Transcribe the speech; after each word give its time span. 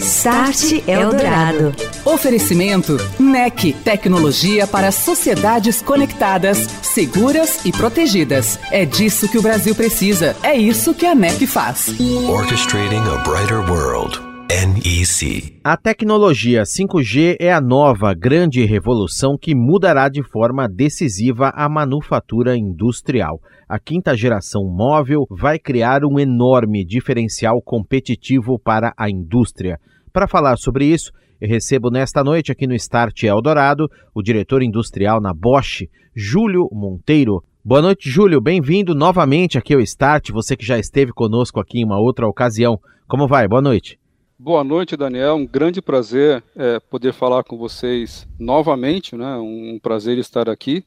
Start 0.00 0.88
Eldorado. 0.88 1.74
Oferecimento 2.06 2.96
NEC, 3.18 3.74
tecnologia 3.84 4.66
para 4.66 4.90
sociedades 4.90 5.82
conectadas, 5.82 6.56
seguras 6.82 7.66
e 7.66 7.70
protegidas. 7.70 8.58
É 8.72 8.86
disso 8.86 9.28
que 9.28 9.36
o 9.36 9.42
Brasil 9.42 9.74
precisa. 9.74 10.34
É 10.42 10.56
isso 10.56 10.94
que 10.94 11.04
a 11.04 11.14
NEC 11.14 11.46
faz. 11.46 11.94
Orchestrating 12.28 12.96
a 12.96 13.18
brighter 13.28 13.60
world. 13.70 14.18
NEC. 14.50 15.60
A 15.62 15.76
tecnologia 15.76 16.62
5G 16.62 17.36
é 17.38 17.52
a 17.52 17.60
nova 17.60 18.12
grande 18.14 18.64
revolução 18.64 19.36
que 19.40 19.54
mudará 19.54 20.08
de 20.08 20.22
forma 20.22 20.66
decisiva 20.66 21.52
a 21.54 21.68
manufatura 21.68 22.56
industrial. 22.56 23.38
A 23.68 23.78
quinta 23.78 24.16
geração 24.16 24.64
móvel 24.64 25.24
vai 25.30 25.58
criar 25.58 26.04
um 26.04 26.18
enorme 26.18 26.84
diferencial 26.84 27.62
competitivo 27.62 28.58
para 28.58 28.92
a 28.98 29.08
indústria. 29.08 29.78
Para 30.12 30.26
falar 30.26 30.56
sobre 30.56 30.86
isso, 30.86 31.12
eu 31.40 31.48
recebo 31.48 31.88
nesta 31.88 32.24
noite 32.24 32.50
aqui 32.50 32.66
no 32.66 32.74
Start 32.74 33.22
Eldorado 33.22 33.88
o 34.12 34.22
diretor 34.22 34.60
industrial 34.60 35.20
na 35.20 35.32
Bosch, 35.32 35.88
Júlio 36.14 36.68
Monteiro. 36.72 37.44
Boa 37.64 37.80
noite, 37.80 38.10
Júlio. 38.10 38.40
Bem-vindo 38.40 38.92
novamente 38.92 39.56
aqui 39.56 39.72
ao 39.72 39.80
Start, 39.80 40.30
você 40.30 40.56
que 40.56 40.66
já 40.66 40.78
esteve 40.78 41.12
conosco 41.12 41.60
aqui 41.60 41.78
em 41.78 41.84
uma 41.84 42.00
outra 42.00 42.26
ocasião. 42.26 42.76
Como 43.06 43.28
vai? 43.28 43.46
Boa 43.46 43.62
noite. 43.62 44.00
Boa 44.36 44.64
noite, 44.64 44.96
Daniel. 44.96 45.36
Um 45.36 45.46
grande 45.46 45.80
prazer 45.80 46.42
é, 46.56 46.80
poder 46.80 47.12
falar 47.12 47.44
com 47.44 47.56
vocês 47.56 48.26
novamente, 48.36 49.14
né? 49.14 49.36
Um 49.36 49.78
prazer 49.80 50.18
estar 50.18 50.48
aqui. 50.48 50.82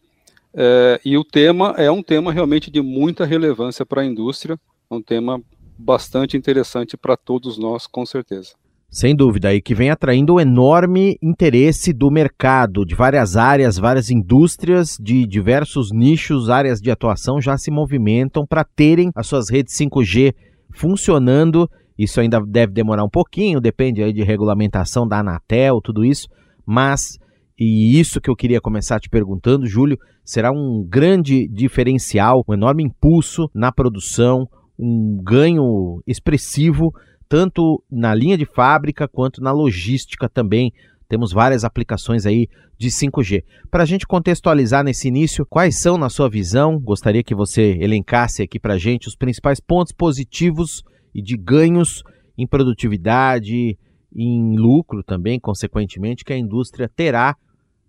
É, 0.53 0.99
e 1.05 1.17
o 1.17 1.23
tema 1.23 1.75
é 1.77 1.89
um 1.89 2.03
tema 2.03 2.33
realmente 2.33 2.69
de 2.69 2.81
muita 2.81 3.25
relevância 3.25 3.85
para 3.85 4.01
a 4.01 4.05
indústria, 4.05 4.59
é 4.91 4.93
um 4.93 5.01
tema 5.01 5.41
bastante 5.77 6.35
interessante 6.35 6.97
para 6.97 7.15
todos 7.15 7.57
nós, 7.57 7.87
com 7.87 8.05
certeza. 8.05 8.53
Sem 8.93 9.15
dúvida, 9.15 9.51
e 9.51 9.59
que 9.59 9.73
vem 9.73 9.89
atraindo 9.89 10.35
um 10.35 10.39
enorme 10.39 11.17
interesse 11.19 11.91
do 11.91 12.11
mercado, 12.11 12.85
de 12.85 12.93
várias 12.93 13.35
áreas, 13.35 13.75
várias 13.75 14.11
indústrias, 14.11 14.99
de 15.01 15.25
diversos 15.25 15.91
nichos, 15.91 16.47
áreas 16.47 16.79
de 16.79 16.91
atuação 16.91 17.41
já 17.41 17.57
se 17.57 17.71
movimentam 17.71 18.45
para 18.45 18.63
terem 18.63 19.09
as 19.15 19.25
suas 19.25 19.49
redes 19.49 19.75
5G 19.75 20.35
funcionando. 20.69 21.67
Isso 21.97 22.21
ainda 22.21 22.39
deve 22.39 22.71
demorar 22.71 23.03
um 23.03 23.09
pouquinho, 23.09 23.59
depende 23.59 24.03
aí 24.03 24.13
de 24.13 24.21
regulamentação 24.21 25.07
da 25.07 25.21
Anatel, 25.21 25.81
tudo 25.83 26.05
isso, 26.05 26.27
mas 26.63 27.17
e 27.59 27.99
isso 27.99 28.21
que 28.21 28.29
eu 28.29 28.35
queria 28.35 28.61
começar 28.61 28.99
te 28.99 29.09
perguntando, 29.09 29.65
Júlio, 29.65 29.97
será 30.23 30.51
um 30.51 30.85
grande 30.87 31.47
diferencial, 31.47 32.43
um 32.47 32.53
enorme 32.53 32.83
impulso 32.83 33.49
na 33.55 33.71
produção, 33.71 34.47
um 34.77 35.19
ganho 35.23 35.99
expressivo 36.05 36.93
tanto 37.33 37.83
na 37.89 38.13
linha 38.13 38.37
de 38.37 38.45
fábrica 38.45 39.07
quanto 39.07 39.41
na 39.41 39.51
logística 39.51 40.29
também. 40.29 40.71
Temos 41.09 41.33
várias 41.33 41.63
aplicações 41.63 42.27
aí 42.27 42.47
de 42.77 42.89
5G. 42.89 43.43
Para 43.71 43.81
a 43.81 43.85
gente 43.87 44.05
contextualizar 44.05 44.83
nesse 44.83 45.07
início, 45.07 45.43
quais 45.43 45.79
são, 45.79 45.97
na 45.97 46.11
sua 46.11 46.29
visão, 46.29 46.79
gostaria 46.79 47.23
que 47.23 47.33
você 47.33 47.75
elencasse 47.81 48.43
aqui 48.43 48.59
para 48.59 48.75
a 48.75 48.77
gente 48.77 49.07
os 49.07 49.15
principais 49.15 49.59
pontos 49.59 49.91
positivos 49.91 50.83
e 51.11 51.23
de 51.23 51.35
ganhos 51.35 52.03
em 52.37 52.45
produtividade, 52.45 53.79
em 54.15 54.55
lucro 54.55 55.01
também, 55.01 55.39
consequentemente, 55.39 56.23
que 56.23 56.33
a 56.33 56.37
indústria 56.37 56.87
terá 56.87 57.35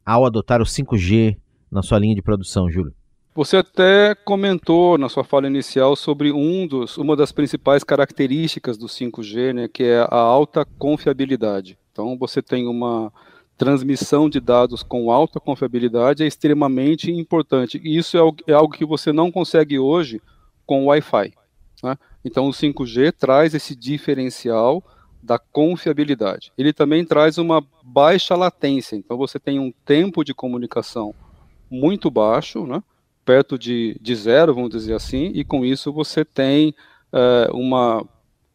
ao 0.06 0.24
adotar 0.24 0.62
o 0.62 0.64
5G 0.64 1.36
na 1.70 1.82
sua 1.82 1.98
linha 1.98 2.14
de 2.14 2.22
produção, 2.22 2.70
Júlio? 2.70 2.94
Você 3.34 3.56
até 3.56 4.14
comentou 4.14 4.96
na 4.96 5.08
sua 5.08 5.24
fala 5.24 5.48
inicial 5.48 5.96
sobre 5.96 6.30
um 6.30 6.68
dos, 6.68 6.96
uma 6.96 7.16
das 7.16 7.32
principais 7.32 7.82
características 7.82 8.78
do 8.78 8.86
5G, 8.86 9.52
né, 9.52 9.66
que 9.66 9.82
é 9.82 10.06
a 10.08 10.16
alta 10.16 10.64
confiabilidade. 10.78 11.76
Então, 11.90 12.16
você 12.16 12.40
tem 12.40 12.68
uma 12.68 13.12
transmissão 13.58 14.30
de 14.30 14.38
dados 14.38 14.84
com 14.84 15.10
alta 15.10 15.40
confiabilidade 15.40 16.22
é 16.22 16.26
extremamente 16.28 17.10
importante. 17.10 17.80
E 17.82 17.96
isso 17.96 18.16
é 18.16 18.20
algo, 18.20 18.38
é 18.46 18.52
algo 18.52 18.72
que 18.72 18.84
você 18.84 19.12
não 19.12 19.32
consegue 19.32 19.80
hoje 19.80 20.22
com 20.64 20.84
o 20.84 20.86
Wi-Fi. 20.86 21.32
Né? 21.82 21.98
Então, 22.24 22.46
o 22.46 22.52
5G 22.52 23.12
traz 23.12 23.52
esse 23.52 23.74
diferencial 23.74 24.80
da 25.20 25.40
confiabilidade. 25.40 26.52
Ele 26.56 26.72
também 26.72 27.04
traz 27.04 27.36
uma 27.36 27.66
baixa 27.82 28.36
latência. 28.36 28.94
Então, 28.94 29.16
você 29.16 29.40
tem 29.40 29.58
um 29.58 29.72
tempo 29.84 30.22
de 30.22 30.32
comunicação 30.32 31.12
muito 31.68 32.12
baixo, 32.12 32.64
né? 32.64 32.80
Perto 33.24 33.58
de, 33.58 33.96
de 34.00 34.14
zero, 34.14 34.54
vamos 34.54 34.70
dizer 34.70 34.94
assim, 34.94 35.30
e 35.34 35.44
com 35.44 35.64
isso 35.64 35.92
você 35.92 36.24
tem 36.24 36.74
é, 37.12 37.48
uma 37.52 38.04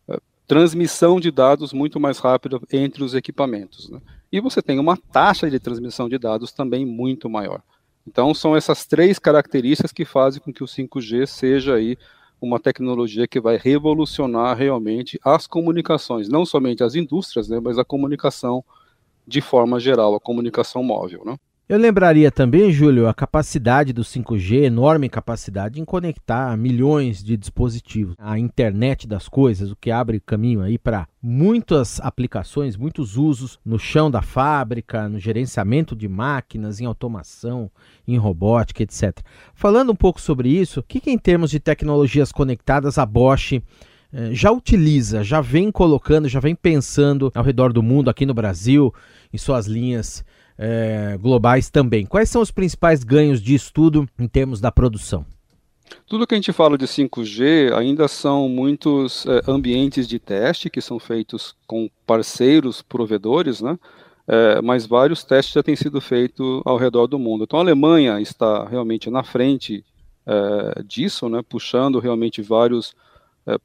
é, 0.07 0.17
transmissão 0.47 1.19
de 1.19 1.31
dados 1.31 1.73
muito 1.73 1.99
mais 1.99 2.19
rápida 2.19 2.59
entre 2.71 3.03
os 3.03 3.13
equipamentos. 3.13 3.89
Né? 3.89 3.99
E 4.31 4.39
você 4.39 4.61
tem 4.61 4.79
uma 4.79 4.95
taxa 4.95 5.49
de 5.49 5.59
transmissão 5.59 6.07
de 6.07 6.17
dados 6.17 6.51
também 6.51 6.85
muito 6.85 7.29
maior. 7.29 7.61
Então, 8.07 8.33
são 8.33 8.55
essas 8.55 8.85
três 8.85 9.19
características 9.19 9.91
que 9.91 10.05
fazem 10.05 10.41
com 10.41 10.53
que 10.53 10.63
o 10.63 10.67
5G 10.67 11.25
seja 11.25 11.75
aí 11.75 11.97
uma 12.41 12.59
tecnologia 12.59 13.27
que 13.27 13.39
vai 13.39 13.57
revolucionar 13.57 14.57
realmente 14.57 15.19
as 15.23 15.45
comunicações, 15.45 16.29
não 16.29 16.45
somente 16.45 16.83
as 16.83 16.95
indústrias, 16.95 17.49
né, 17.49 17.59
mas 17.59 17.77
a 17.77 17.83
comunicação 17.83 18.63
de 19.27 19.41
forma 19.41 19.79
geral, 19.79 20.15
a 20.15 20.19
comunicação 20.19 20.81
móvel. 20.81 21.23
Né? 21.25 21.37
Eu 21.69 21.77
lembraria 21.77 22.31
também, 22.31 22.71
Júlio, 22.71 23.07
a 23.07 23.13
capacidade 23.13 23.93
do 23.93 24.01
5G, 24.01 24.63
enorme 24.63 25.07
capacidade 25.07 25.79
em 25.79 25.85
conectar 25.85 26.57
milhões 26.57 27.23
de 27.23 27.37
dispositivos. 27.37 28.15
A 28.17 28.39
internet 28.39 29.07
das 29.07 29.29
coisas, 29.29 29.69
o 29.69 29.75
que 29.75 29.91
abre 29.91 30.19
caminho 30.19 30.63
aí 30.63 30.79
para 30.79 31.07
muitas 31.21 31.99
aplicações, 31.99 32.75
muitos 32.75 33.17
usos 33.17 33.59
no 33.63 33.77
chão 33.77 34.09
da 34.09 34.23
fábrica, 34.23 35.07
no 35.07 35.19
gerenciamento 35.19 35.95
de 35.95 36.07
máquinas, 36.07 36.81
em 36.81 36.85
automação, 36.85 37.69
em 38.07 38.17
robótica, 38.17 38.81
etc. 38.81 39.19
Falando 39.53 39.91
um 39.91 39.95
pouco 39.95 40.19
sobre 40.19 40.49
isso, 40.49 40.79
o 40.79 40.83
que, 40.83 40.99
que 40.99 41.11
em 41.11 41.19
termos 41.19 41.51
de 41.51 41.59
tecnologias 41.59 42.31
conectadas 42.31 42.97
a 42.97 43.05
Bosch 43.05 43.61
eh, 44.11 44.29
já 44.31 44.51
utiliza, 44.51 45.23
já 45.23 45.39
vem 45.39 45.71
colocando, 45.71 46.27
já 46.27 46.39
vem 46.39 46.55
pensando 46.55 47.31
ao 47.35 47.43
redor 47.43 47.71
do 47.71 47.83
mundo, 47.83 48.09
aqui 48.09 48.25
no 48.25 48.33
Brasil, 48.33 48.91
em 49.31 49.37
suas 49.37 49.67
linhas 49.67 50.25
é, 50.61 51.17
globais 51.17 51.69
também. 51.69 52.05
Quais 52.05 52.29
são 52.29 52.41
os 52.41 52.51
principais 52.51 53.01
ganhos 53.05 53.41
de 53.41 53.55
estudo 53.55 54.05
em 54.19 54.27
termos 54.27 54.59
da 54.59 54.69
produção? 54.69 55.25
Tudo 56.05 56.27
que 56.27 56.35
a 56.35 56.37
gente 56.37 56.51
fala 56.51 56.77
de 56.77 56.85
5G 56.85 57.73
ainda 57.73 58.07
são 58.09 58.49
muitos 58.49 59.25
é, 59.25 59.41
ambientes 59.47 60.05
de 60.05 60.19
teste 60.19 60.69
que 60.69 60.81
são 60.81 60.99
feitos 60.99 61.55
com 61.65 61.89
parceiros 62.05 62.81
provedores, 62.81 63.61
né? 63.61 63.79
É, 64.27 64.61
mas 64.61 64.85
vários 64.85 65.23
testes 65.23 65.55
já 65.55 65.63
têm 65.63 65.75
sido 65.75 65.99
feitos 65.99 66.61
ao 66.65 66.77
redor 66.77 67.07
do 67.07 67.17
mundo. 67.17 67.45
Então 67.45 67.57
a 67.57 67.63
Alemanha 67.63 68.19
está 68.19 68.67
realmente 68.67 69.09
na 69.09 69.23
frente 69.23 69.83
é, 70.27 70.83
disso, 70.83 71.29
né? 71.29 71.41
puxando 71.47 71.99
realmente 71.99 72.41
vários 72.41 72.93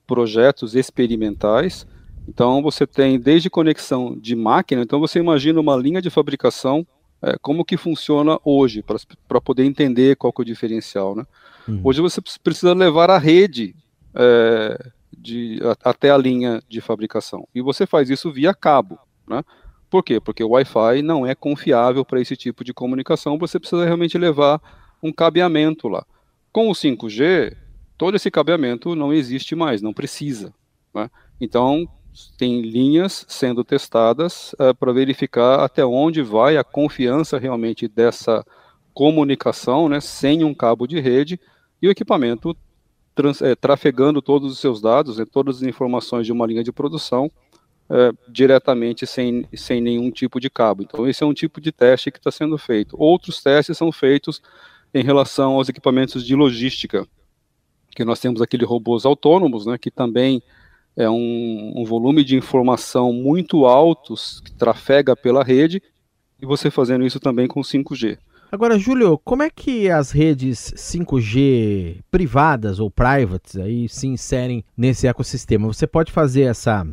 projetos 0.07 0.75
experimentais. 0.75 1.87
Então 2.29 2.63
você 2.63 2.87
tem 2.87 3.19
desde 3.19 3.51
conexão 3.51 4.17
de 4.19 4.35
máquina, 4.35 4.83
então 4.83 4.99
você 4.99 5.19
imagina 5.19 5.61
uma 5.61 5.77
linha 5.77 6.01
de 6.01 6.11
fabricação, 6.11 6.87
é, 7.23 7.37
como 7.41 7.65
que 7.65 7.77
funciona 7.77 8.39
hoje, 8.45 8.85
para 9.29 9.41
poder 9.41 9.65
entender 9.65 10.17
qual 10.17 10.33
que 10.33 10.41
é 10.41 10.45
o 10.45 10.47
diferencial. 10.47 11.15
Né? 11.15 11.25
Uhum. 11.69 11.81
Hoje 11.85 12.01
você 12.01 12.21
precisa 12.43 12.73
levar 12.73 13.11
a 13.11 13.19
rede 13.19 13.75
é, 14.15 14.91
de, 15.17 15.61
a, 15.63 15.91
até 15.91 16.11
a 16.11 16.17
linha 16.17 16.63
de 16.69 16.81
fabricação. 16.81 17.47
E 17.55 17.61
você 17.61 17.87
faz 17.87 18.11
isso 18.11 18.33
via 18.33 18.55
cabo. 18.55 18.99
Né? 19.27 19.43
Por 19.91 20.03
quê? 20.03 20.19
Porque 20.19 20.43
o 20.43 20.51
Wi-Fi 20.51 21.03
não 21.03 21.27
é 21.27 21.35
confiável 21.35 22.05
para 22.05 22.21
esse 22.21 22.37
tipo 22.37 22.65
de 22.65 22.75
comunicação, 22.75 23.39
você 23.39 23.59
precisa 23.59 23.85
realmente 23.85 24.19
levar 24.19 24.61
um 25.03 25.13
cabeamento 25.13 25.89
lá. 25.89 26.05
Com 26.51 26.69
o 26.69 26.73
5G, 26.73 27.55
todo 27.97 28.17
esse 28.17 28.31
cabeamento 28.31 28.95
não 28.95 29.13
existe 29.13 29.55
mais, 29.55 29.83
não 29.83 29.93
precisa. 29.93 30.53
Né? 30.95 31.11
Então, 31.41 31.89
tem 32.37 32.61
linhas 32.63 33.25
sendo 33.29 33.65
testadas 33.65 34.55
uh, 34.55 34.75
para 34.75 34.93
verificar 34.93 35.61
até 35.65 35.85
onde 35.85 36.23
vai 36.23 36.57
a 36.57 36.65
confiança 36.65 37.39
realmente 37.39 37.89
dessa 37.89 38.45
comunicação, 38.93 39.89
né, 39.89 40.01
sem 40.01 40.45
um 40.45 40.55
cabo 40.55 40.87
de 40.87 41.01
rede, 41.01 41.41
e 41.83 41.89
o 41.89 41.91
equipamento 41.91 42.57
trans, 43.15 43.43
é, 43.43 43.55
trafegando 43.55 44.23
todos 44.23 44.53
os 44.53 44.59
seus 44.59 44.81
dados, 44.81 45.19
né, 45.19 45.25
todas 45.31 45.57
as 45.57 45.63
informações 45.63 46.27
de 46.27 46.33
uma 46.33 46.47
linha 46.47 46.63
de 46.63 46.73
produção 46.73 47.31
é, 47.91 48.13
diretamente 48.29 49.07
sem, 49.07 49.47
sem 49.55 49.81
nenhum 49.81 50.11
tipo 50.11 50.41
de 50.41 50.49
cabo. 50.49 50.83
Então, 50.83 51.07
esse 51.09 51.23
é 51.23 51.27
um 51.27 51.35
tipo 51.35 51.61
de 51.61 51.73
teste 51.73 52.11
que 52.11 52.19
está 52.19 52.31
sendo 52.31 52.57
feito. 52.57 52.97
Outros 52.99 53.43
testes 53.43 53.77
são 53.77 53.91
feitos 53.93 54.41
em 54.93 55.03
relação 55.03 55.55
aos 55.55 55.69
equipamentos 55.69 56.25
de 56.25 56.35
logística, 56.35 57.07
que 57.95 58.05
nós 58.05 58.21
temos 58.21 58.41
aqueles 58.41 58.67
robôs 58.67 59.05
autônomos, 59.05 59.67
né, 59.67 59.77
que 59.77 59.91
também 59.91 60.43
é 60.97 61.09
um, 61.09 61.73
um 61.77 61.85
volume 61.85 62.25
de 62.25 62.37
informação 62.37 63.13
muito 63.13 63.67
alto 63.67 64.15
que 64.45 64.53
trafega 64.53 65.17
pela 65.17 65.43
rede, 65.43 65.83
e 66.41 66.47
você 66.47 66.71
fazendo 66.71 67.07
isso 67.07 67.19
também 67.19 67.47
com 67.47 67.61
5G. 67.61 68.19
Agora, 68.53 68.79
Júlio, 68.79 69.19
como 69.25 69.43
é 69.43 69.51
que 69.51 69.91
as 69.91 70.13
redes 70.13 70.73
5G 70.77 72.03
privadas 72.09 72.79
ou 72.79 72.89
privates 72.89 73.57
aí 73.57 73.89
se 73.89 74.07
inserem 74.07 74.65
nesse 74.77 75.09
ecossistema? 75.09 75.67
Você 75.67 75.89
pode 75.89 76.13
fazer 76.13 76.43
essa 76.43 76.87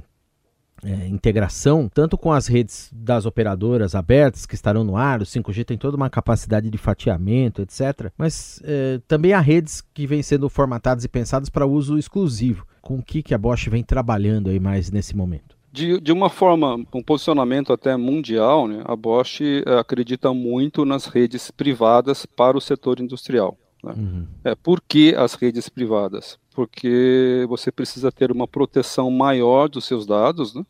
é, 0.84 1.08
integração, 1.08 1.88
tanto 1.88 2.18
com 2.18 2.32
as 2.32 2.48
redes 2.48 2.90
das 2.92 3.28
operadoras 3.28 3.94
abertas 3.94 4.48
que 4.48 4.56
estarão 4.56 4.84
no 4.84 4.98
ar, 4.98 5.22
o 5.22 5.26
5G 5.26 5.64
tem 5.64 5.78
toda 5.78 5.96
uma 5.96 6.10
capacidade 6.10 6.68
de 6.68 6.78
fatiamento, 6.80 7.62
etc. 7.62 8.12
Mas 8.18 8.60
é, 8.64 9.00
também 9.08 9.34
há 9.34 9.40
redes 9.40 9.82
que 9.94 10.08
vêm 10.08 10.24
sendo 10.24 10.50
formatadas 10.50 11.04
e 11.04 11.08
pensadas 11.08 11.50
para 11.50 11.68
uso 11.68 11.98
exclusivo. 11.98 12.66
Com 12.92 12.98
o 12.98 13.02
que, 13.02 13.24
que 13.24 13.34
a 13.34 13.38
Bosch 13.38 13.70
vem 13.70 13.82
trabalhando 13.82 14.50
aí 14.50 14.60
mais 14.60 14.92
nesse 14.92 15.16
momento? 15.16 15.56
De, 15.72 15.98
de 16.02 16.12
uma 16.12 16.30
forma, 16.30 16.76
um 16.94 17.02
posicionamento 17.02 17.72
até 17.72 17.96
mundial, 17.96 18.68
né, 18.68 18.84
a 18.84 18.98
Bosch 18.98 19.40
é, 19.42 19.80
acredita 19.80 20.34
muito 20.34 20.84
nas 20.84 21.06
redes 21.06 21.50
privadas 21.52 22.26
para 22.26 22.58
o 22.58 22.60
setor 22.60 23.00
industrial. 23.00 23.58
Né? 23.82 23.94
Uhum. 23.96 24.28
É, 24.44 24.56
por 24.56 24.82
que 24.86 25.16
as 25.16 25.36
redes 25.36 25.70
privadas? 25.70 26.38
Porque 26.54 27.46
você 27.48 27.72
precisa 27.72 28.12
ter 28.12 28.30
uma 28.30 28.46
proteção 28.46 29.10
maior 29.10 29.70
dos 29.70 29.86
seus 29.86 30.06
dados, 30.06 30.54
né? 30.54 30.66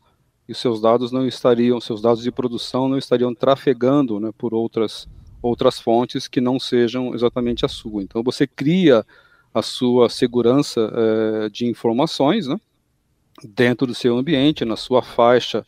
e 0.48 0.52
os 0.52 0.58
seus 0.58 0.80
dados 0.80 1.10
não 1.10 1.26
estariam, 1.26 1.80
seus 1.80 2.00
dados 2.00 2.22
de 2.22 2.30
produção 2.30 2.88
não 2.88 2.98
estariam 2.98 3.34
trafegando 3.34 4.20
né, 4.20 4.30
por 4.38 4.54
outras, 4.54 5.08
outras 5.42 5.80
fontes 5.80 6.28
que 6.28 6.40
não 6.40 6.60
sejam 6.60 7.16
exatamente 7.16 7.64
a 7.64 7.68
sua. 7.68 8.00
Então 8.00 8.22
você 8.22 8.46
cria 8.46 9.04
a 9.54 9.62
sua 9.62 10.08
segurança 10.08 10.80
é, 10.94 11.48
de 11.48 11.66
informações, 11.66 12.46
né? 12.46 12.58
dentro 13.44 13.86
do 13.86 13.94
seu 13.94 14.16
ambiente, 14.16 14.64
na 14.64 14.76
sua 14.76 15.02
faixa 15.02 15.64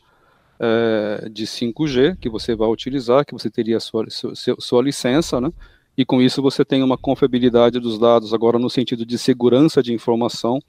é, 0.59 1.29
de 1.29 1.45
5G 1.45 2.17
que 2.17 2.29
você 2.29 2.55
vai 2.55 2.69
utilizar, 2.69 3.25
que 3.25 3.33
você 3.33 3.49
teria 3.49 3.77
a 3.77 3.79
sua, 3.79 4.05
sua, 4.09 4.55
sua 4.59 4.81
licença, 4.81 5.41
né? 5.41 5.51
E 5.97 6.05
com 6.05 6.21
isso 6.21 6.41
você 6.41 6.65
tem 6.65 6.83
uma 6.83 6.97
confiabilidade 6.97 7.79
dos 7.79 7.97
dados 7.97 8.33
agora 8.33 8.59
no 8.59 8.69
sentido 8.69 9.05
de 9.05 9.17
segurança 9.17 9.81
de 9.81 9.93
informação 9.93 10.59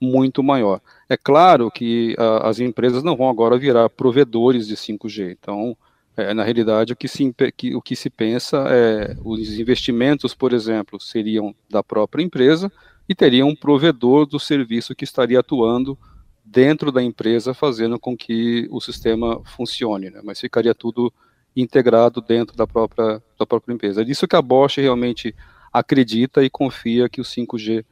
muito 0.00 0.42
maior. 0.42 0.80
É 1.08 1.16
claro 1.16 1.70
que 1.70 2.14
a, 2.16 2.48
as 2.48 2.60
empresas 2.60 3.02
não 3.02 3.16
vão 3.16 3.28
agora 3.28 3.58
virar 3.58 3.90
provedores 3.90 4.68
de 4.68 4.76
5G. 4.76 5.36
Então, 5.38 5.76
é, 6.18 6.34
na 6.34 6.42
realidade, 6.42 6.92
o 6.92 6.96
que, 6.96 7.06
se, 7.06 7.32
o 7.76 7.80
que 7.80 7.94
se 7.94 8.10
pensa 8.10 8.64
é 8.68 9.16
os 9.24 9.56
investimentos, 9.56 10.34
por 10.34 10.52
exemplo, 10.52 11.00
seriam 11.00 11.54
da 11.70 11.80
própria 11.80 12.24
empresa 12.24 12.72
e 13.08 13.14
teria 13.14 13.46
um 13.46 13.54
provedor 13.54 14.26
do 14.26 14.40
serviço 14.40 14.96
que 14.96 15.04
estaria 15.04 15.38
atuando 15.38 15.96
dentro 16.44 16.90
da 16.90 17.00
empresa, 17.00 17.54
fazendo 17.54 18.00
com 18.00 18.16
que 18.16 18.66
o 18.68 18.80
sistema 18.80 19.40
funcione, 19.44 20.10
né? 20.10 20.20
mas 20.24 20.40
ficaria 20.40 20.74
tudo 20.74 21.12
integrado 21.54 22.20
dentro 22.20 22.56
da 22.56 22.66
própria, 22.66 23.22
da 23.38 23.46
própria 23.46 23.72
empresa. 23.72 24.00
É 24.00 24.04
disso 24.04 24.26
que 24.26 24.34
a 24.34 24.42
Bosch 24.42 24.78
realmente 24.78 25.32
acredita 25.72 26.42
e 26.42 26.50
confia 26.50 27.08
que 27.08 27.20
o 27.20 27.24
5G 27.24 27.84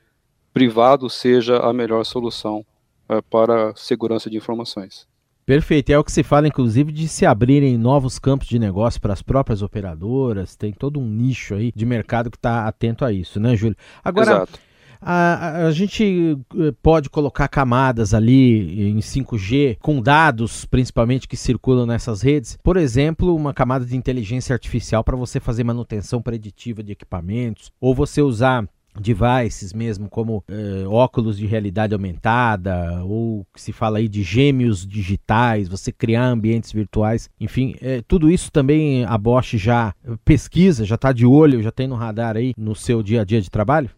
privado 0.53 1.09
seja 1.09 1.59
a 1.59 1.73
melhor 1.73 2.05
solução 2.05 2.67
é, 3.09 3.21
para 3.21 3.73
segurança 3.77 4.29
de 4.29 4.37
informações. 4.37 5.07
Perfeito, 5.47 5.91
é 5.91 5.99
o 5.99 6.03
que 6.03 6.11
se 6.11 6.25
fala, 6.25 6.49
inclusive, 6.49 6.91
de 6.91 7.07
se 7.07 7.25
abrirem 7.25 7.79
novos 7.79 8.19
campos 8.19 8.49
de 8.49 8.59
negócio 8.59 9.01
para 9.01 9.13
as 9.13 9.23
próprias 9.23 9.63
operadoras. 9.63 10.57
Tem 10.57 10.73
todo 10.73 10.99
um 10.99 11.09
nicho 11.09 11.55
aí 11.55 11.71
de 11.73 11.87
mercado 11.87 12.33
que 12.33 12.37
está 12.37 12.67
atento 12.67 13.05
a 13.05 13.13
isso, 13.13 13.39
né, 13.39 13.55
Júlio? 13.55 13.77
Agora, 14.03 14.33
Exato. 14.33 14.59
A, 15.01 15.67
a, 15.67 15.71
gente 15.71 16.37
eh, 16.57 16.73
pode 16.83 17.09
colocar 17.11 17.47
camadas 17.47 18.15
ali 18.15 18.91
em 18.91 18.99
5G 18.99 19.77
com 19.81 20.01
dados, 20.01 20.65
principalmente 20.65 21.29
que 21.29 21.37
circulam 21.37 21.87
nessas 21.87 22.23
redes. 22.23 22.59
Por 22.61 22.77
exemplo, 22.77 23.37
uma 23.37 23.55
camada 23.55 23.85
de 23.85 23.95
inteligência 23.97 24.53
artificial 24.53 25.05
para 25.05 25.17
você 25.17 25.39
fazer 25.39 25.63
manutenção 25.63 26.21
preditiva 26.21 26.83
de 26.83 26.93
equipamentos, 26.93 27.71
ou 27.81 27.95
você 27.95 28.21
usar 28.21 28.67
devices 29.01 29.73
mesmo, 29.73 30.09
como 30.09 30.45
eh, 30.49 30.85
óculos 30.87 31.37
de 31.39 31.47
realidade 31.47 31.95
aumentada, 31.95 33.03
ou 33.05 33.47
que 33.53 33.61
se 33.61 33.73
fala 33.73 33.99
aí 33.99 34.09
de 34.09 34.23
gêmeos 34.23 34.87
digitais, 34.87 35.69
você 35.69 35.93
criar 35.93 36.27
ambientes 36.27 36.73
virtuais, 36.73 37.29
enfim, 37.41 37.75
eh, 37.81 38.03
tudo 38.07 38.31
isso 38.31 38.51
também 38.51 39.05
a 39.05 39.17
Bosch 39.17 39.55
já 39.57 39.95
pesquisa, 40.25 40.85
já 40.85 40.95
está 40.95 41.13
de 41.13 41.27
olho, 41.27 41.63
já 41.63 41.71
tem 41.71 41.87
no 41.87 41.95
radar 41.95 42.37
aí 42.37 42.53
no 42.57 42.75
seu 42.75 43.03
dia 43.03 43.23
a 43.23 43.25
dia 43.25 43.41
de 43.41 43.51
trabalho? 43.51 43.91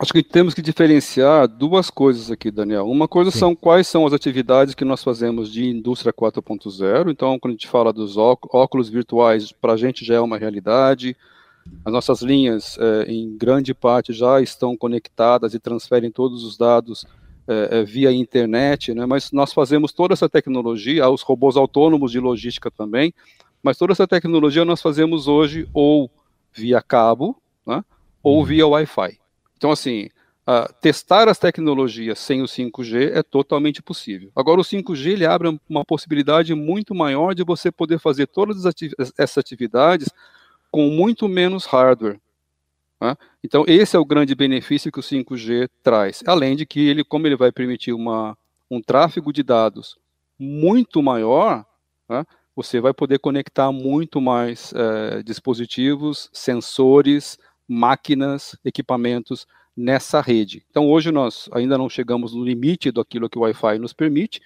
Acho 0.00 0.12
que 0.12 0.22
temos 0.22 0.54
que 0.54 0.62
diferenciar 0.62 1.48
duas 1.48 1.90
coisas 1.90 2.30
aqui, 2.30 2.52
Daniel. 2.52 2.88
Uma 2.88 3.08
coisa 3.08 3.32
Sim. 3.32 3.38
são 3.40 3.56
quais 3.56 3.88
são 3.88 4.06
as 4.06 4.12
atividades 4.12 4.72
que 4.72 4.84
nós 4.84 5.02
fazemos 5.02 5.52
de 5.52 5.68
indústria 5.68 6.12
4.0. 6.12 7.10
Então, 7.10 7.36
quando 7.36 7.50
a 7.50 7.56
gente 7.56 7.66
fala 7.66 7.92
dos 7.92 8.16
óculos 8.16 8.88
virtuais, 8.88 9.50
para 9.50 9.72
a 9.72 9.76
gente 9.76 10.04
já 10.04 10.14
é 10.14 10.20
uma 10.20 10.38
realidade. 10.38 11.16
As 11.84 11.92
nossas 11.92 12.20
linhas, 12.22 12.76
é, 12.78 13.10
em 13.10 13.36
grande 13.36 13.72
parte, 13.72 14.12
já 14.12 14.40
estão 14.40 14.76
conectadas 14.76 15.54
e 15.54 15.58
transferem 15.58 16.10
todos 16.10 16.44
os 16.44 16.56
dados 16.56 17.06
é, 17.50 17.78
é, 17.78 17.82
via 17.82 18.12
internet, 18.12 18.92
né? 18.92 19.06
mas 19.06 19.32
nós 19.32 19.54
fazemos 19.54 19.90
toda 19.90 20.12
essa 20.12 20.28
tecnologia, 20.28 21.08
os 21.08 21.22
robôs 21.22 21.56
autônomos 21.56 22.12
de 22.12 22.20
logística 22.20 22.70
também, 22.70 23.14
mas 23.62 23.78
toda 23.78 23.92
essa 23.92 24.06
tecnologia 24.06 24.66
nós 24.66 24.82
fazemos 24.82 25.26
hoje 25.28 25.66
ou 25.72 26.10
via 26.52 26.82
cabo, 26.82 27.40
né? 27.66 27.82
ou 28.22 28.40
uhum. 28.40 28.44
via 28.44 28.66
Wi-Fi. 28.66 29.18
Então, 29.56 29.70
assim, 29.70 30.10
uh, 30.46 30.70
testar 30.82 31.26
as 31.26 31.38
tecnologias 31.38 32.18
sem 32.18 32.42
o 32.42 32.44
5G 32.44 33.12
é 33.14 33.22
totalmente 33.22 33.82
possível. 33.82 34.30
Agora, 34.36 34.60
o 34.60 34.64
5G 34.64 35.12
ele 35.12 35.24
abre 35.24 35.58
uma 35.66 35.86
possibilidade 35.86 36.54
muito 36.54 36.94
maior 36.94 37.34
de 37.34 37.42
você 37.42 37.72
poder 37.72 37.98
fazer 37.98 38.26
todas 38.26 38.62
essas 39.16 39.38
atividades 39.38 40.08
com 40.70 40.88
muito 40.88 41.28
menos 41.28 41.66
hardware. 41.66 42.20
Né? 43.00 43.16
Então, 43.42 43.64
esse 43.66 43.96
é 43.96 43.98
o 43.98 44.04
grande 44.04 44.34
benefício 44.34 44.90
que 44.90 45.00
o 45.00 45.02
5G 45.02 45.68
traz. 45.82 46.22
Além 46.26 46.56
de 46.56 46.66
que 46.66 46.88
ele, 46.88 47.04
como 47.04 47.26
ele 47.26 47.36
vai 47.36 47.52
permitir 47.52 47.92
uma, 47.92 48.36
um 48.70 48.80
tráfego 48.80 49.32
de 49.32 49.42
dados 49.42 49.96
muito 50.38 51.02
maior, 51.02 51.64
né? 52.08 52.24
você 52.54 52.80
vai 52.80 52.92
poder 52.92 53.18
conectar 53.18 53.70
muito 53.70 54.20
mais 54.20 54.72
é, 54.74 55.22
dispositivos, 55.22 56.28
sensores, 56.32 57.38
máquinas, 57.68 58.56
equipamentos 58.64 59.46
nessa 59.76 60.20
rede. 60.20 60.64
Então 60.70 60.88
hoje 60.88 61.12
nós 61.12 61.48
ainda 61.52 61.78
não 61.78 61.88
chegamos 61.88 62.34
no 62.34 62.44
limite 62.44 62.90
daquilo 62.90 63.30
que 63.30 63.38
o 63.38 63.42
Wi-Fi 63.42 63.78
nos 63.78 63.92
permite, 63.92 64.40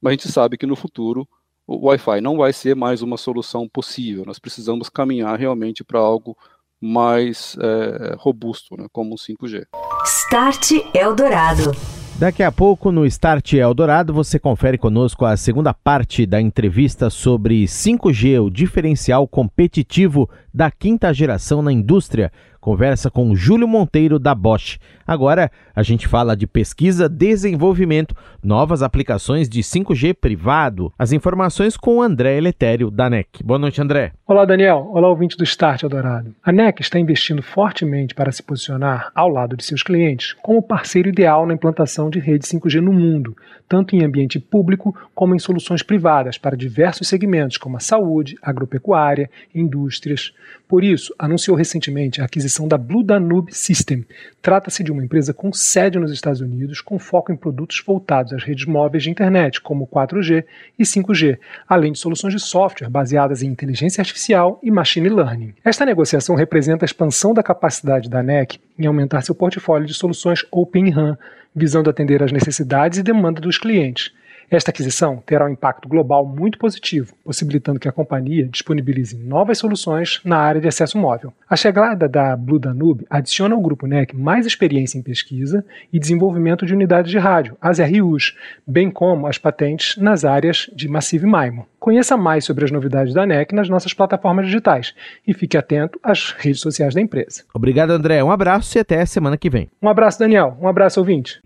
mas 0.00 0.12
a 0.12 0.14
gente 0.14 0.32
sabe 0.32 0.56
que 0.56 0.64
no 0.64 0.74
futuro 0.74 1.28
o 1.68 1.88
Wi-Fi 1.88 2.22
não 2.22 2.38
vai 2.38 2.50
ser 2.50 2.74
mais 2.74 3.02
uma 3.02 3.18
solução 3.18 3.68
possível. 3.68 4.24
Nós 4.24 4.38
precisamos 4.38 4.88
caminhar 4.88 5.38
realmente 5.38 5.84
para 5.84 6.00
algo 6.00 6.34
mais 6.80 7.56
é, 7.60 8.14
robusto, 8.18 8.74
né, 8.76 8.86
como 8.90 9.14
o 9.14 9.18
5G. 9.18 9.64
Start 10.06 10.70
Eldorado. 10.94 11.72
Daqui 12.18 12.42
a 12.42 12.50
pouco 12.50 12.90
no 12.90 13.04
Start 13.06 13.52
Eldorado 13.52 14.14
você 14.14 14.38
confere 14.38 14.78
conosco 14.78 15.24
a 15.24 15.36
segunda 15.36 15.74
parte 15.74 16.24
da 16.24 16.40
entrevista 16.40 17.10
sobre 17.10 17.64
5G, 17.64 18.42
o 18.42 18.50
diferencial 18.50 19.28
competitivo 19.28 20.28
da 20.52 20.70
quinta 20.70 21.12
geração 21.12 21.60
na 21.60 21.72
indústria 21.72 22.32
conversa 22.60 23.10
com 23.10 23.34
Júlio 23.34 23.68
Monteiro 23.68 24.18
da 24.18 24.34
Bosch. 24.34 24.78
Agora 25.06 25.50
a 25.74 25.82
gente 25.82 26.06
fala 26.06 26.36
de 26.36 26.46
pesquisa, 26.46 27.08
desenvolvimento, 27.08 28.14
novas 28.42 28.82
aplicações 28.82 29.48
de 29.48 29.60
5G 29.60 30.14
privado. 30.14 30.92
As 30.98 31.12
informações 31.12 31.76
com 31.76 32.02
André 32.02 32.36
Eletério 32.36 32.90
da 32.90 33.08
NEC. 33.08 33.42
Boa 33.42 33.58
noite, 33.58 33.80
André. 33.80 34.12
Olá, 34.26 34.44
Daniel. 34.44 34.90
Olá, 34.92 35.08
ouvinte 35.08 35.36
do 35.36 35.44
Start 35.44 35.82
Eldorado. 35.82 36.34
A 36.42 36.52
NEC 36.52 36.80
está 36.80 36.98
investindo 36.98 37.42
fortemente 37.42 38.14
para 38.14 38.30
se 38.32 38.42
posicionar 38.42 39.10
ao 39.14 39.28
lado 39.28 39.56
de 39.56 39.64
seus 39.64 39.82
clientes 39.82 40.34
como 40.42 40.62
parceiro 40.62 41.08
ideal 41.08 41.46
na 41.46 41.54
implantação 41.54 42.10
de 42.10 42.18
rede 42.18 42.46
5G 42.46 42.80
no 42.80 42.92
mundo, 42.92 43.36
tanto 43.68 43.96
em 43.96 44.04
ambiente 44.04 44.38
público 44.38 44.94
como 45.14 45.34
em 45.34 45.38
soluções 45.38 45.82
privadas 45.82 46.36
para 46.36 46.56
diversos 46.56 47.08
segmentos 47.08 47.56
como 47.56 47.76
a 47.76 47.80
saúde, 47.80 48.36
agropecuária, 48.42 49.30
indústrias. 49.54 50.32
Por 50.68 50.84
isso, 50.84 51.14
anunciou 51.18 51.56
recentemente 51.56 52.20
a 52.20 52.26
aquisição 52.26 52.68
da 52.68 52.76
Blue 52.76 53.02
Danube 53.02 53.54
System. 53.54 54.04
Trata-se 54.42 54.84
de 54.84 54.92
uma 54.92 55.02
empresa 55.02 55.32
com 55.32 55.50
sede 55.50 55.98
nos 55.98 56.12
Estados 56.12 56.42
Unidos, 56.42 56.82
com 56.82 56.98
foco 56.98 57.32
em 57.32 57.36
produtos 57.36 57.82
voltados 57.84 58.34
às 58.34 58.44
redes 58.44 58.66
móveis 58.66 59.02
de 59.02 59.10
internet, 59.10 59.62
como 59.62 59.86
4G 59.86 60.44
e 60.78 60.84
5G, 60.84 61.38
além 61.66 61.92
de 61.92 61.98
soluções 61.98 62.34
de 62.34 62.40
software 62.40 62.90
baseadas 62.90 63.42
em 63.42 63.46
inteligência 63.46 64.02
artificial 64.02 64.60
e 64.62 64.70
machine 64.70 65.08
learning. 65.08 65.54
Esta 65.64 65.86
negociação 65.86 66.36
representa 66.36 66.84
a 66.84 66.86
expansão 66.86 67.32
da 67.32 67.42
capacidade 67.42 68.10
da 68.10 68.22
NEC 68.22 68.60
em 68.78 68.84
aumentar 68.84 69.22
seu 69.22 69.34
portfólio 69.34 69.86
de 69.86 69.94
soluções 69.94 70.44
Open 70.50 70.90
RAN, 70.90 71.16
visando 71.56 71.88
atender 71.88 72.22
às 72.22 72.30
necessidades 72.30 72.98
e 72.98 73.02
demandas 73.02 73.40
dos 73.40 73.56
clientes. 73.56 74.12
Esta 74.50 74.70
aquisição 74.70 75.22
terá 75.26 75.44
um 75.44 75.50
impacto 75.50 75.86
global 75.88 76.24
muito 76.26 76.58
positivo, 76.58 77.14
possibilitando 77.22 77.78
que 77.78 77.88
a 77.88 77.92
companhia 77.92 78.48
disponibilize 78.48 79.16
novas 79.16 79.58
soluções 79.58 80.20
na 80.24 80.38
área 80.38 80.60
de 80.60 80.68
acesso 80.68 80.96
móvel. 80.96 81.34
A 81.48 81.54
chegada 81.54 82.08
da 82.08 82.34
Blue 82.34 82.58
Danube 82.58 83.06
adiciona 83.10 83.54
ao 83.54 83.60
grupo 83.60 83.86
NEC 83.86 84.16
mais 84.16 84.46
experiência 84.46 84.98
em 84.98 85.02
pesquisa 85.02 85.64
e 85.92 85.98
desenvolvimento 85.98 86.64
de 86.64 86.72
unidades 86.72 87.10
de 87.10 87.18
rádio, 87.18 87.56
as 87.60 87.78
RUs, 87.78 88.34
bem 88.66 88.90
como 88.90 89.26
as 89.26 89.36
patentes 89.36 89.96
nas 89.98 90.24
áreas 90.24 90.70
de 90.74 90.88
Massive 90.88 91.26
MIMO. 91.26 91.66
Conheça 91.78 92.16
mais 92.16 92.44
sobre 92.44 92.64
as 92.64 92.70
novidades 92.70 93.12
da 93.12 93.26
NEC 93.26 93.54
nas 93.54 93.68
nossas 93.68 93.92
plataformas 93.92 94.46
digitais 94.46 94.94
e 95.26 95.34
fique 95.34 95.56
atento 95.56 96.00
às 96.02 96.32
redes 96.32 96.60
sociais 96.60 96.94
da 96.94 97.00
empresa. 97.00 97.44
Obrigado, 97.54 97.90
André. 97.90 98.24
Um 98.24 98.30
abraço 98.30 98.78
e 98.78 98.80
até 98.80 99.04
semana 99.04 99.36
que 99.36 99.50
vem. 99.50 99.70
Um 99.80 99.88
abraço, 99.88 100.18
Daniel. 100.18 100.56
Um 100.60 100.66
abraço, 100.66 100.98
ouvinte. 100.98 101.40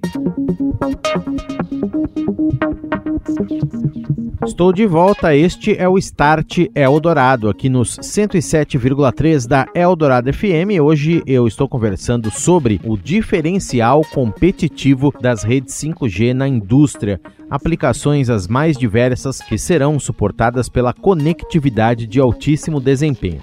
Estou 4.44 4.72
de 4.72 4.86
volta. 4.86 5.34
Este 5.34 5.76
é 5.76 5.88
o 5.88 5.96
Start 5.98 6.66
Eldorado, 6.74 7.48
aqui 7.48 7.68
nos 7.68 7.96
107,3 7.98 9.46
da 9.46 9.66
Eldorado 9.74 10.32
FM. 10.32 10.80
Hoje 10.82 11.22
eu 11.26 11.46
estou 11.46 11.68
conversando 11.68 12.30
sobre 12.30 12.80
o 12.84 12.96
diferencial 12.96 14.02
competitivo 14.12 15.12
das 15.20 15.42
redes 15.42 15.74
5G 15.74 16.32
na 16.32 16.48
indústria, 16.48 17.20
aplicações 17.48 18.28
as 18.28 18.48
mais 18.48 18.76
diversas 18.76 19.40
que 19.40 19.56
serão 19.56 19.98
suportadas 19.98 20.68
pela 20.68 20.92
conectividade 20.92 22.06
de 22.06 22.20
altíssimo 22.20 22.80
desempenho. 22.80 23.42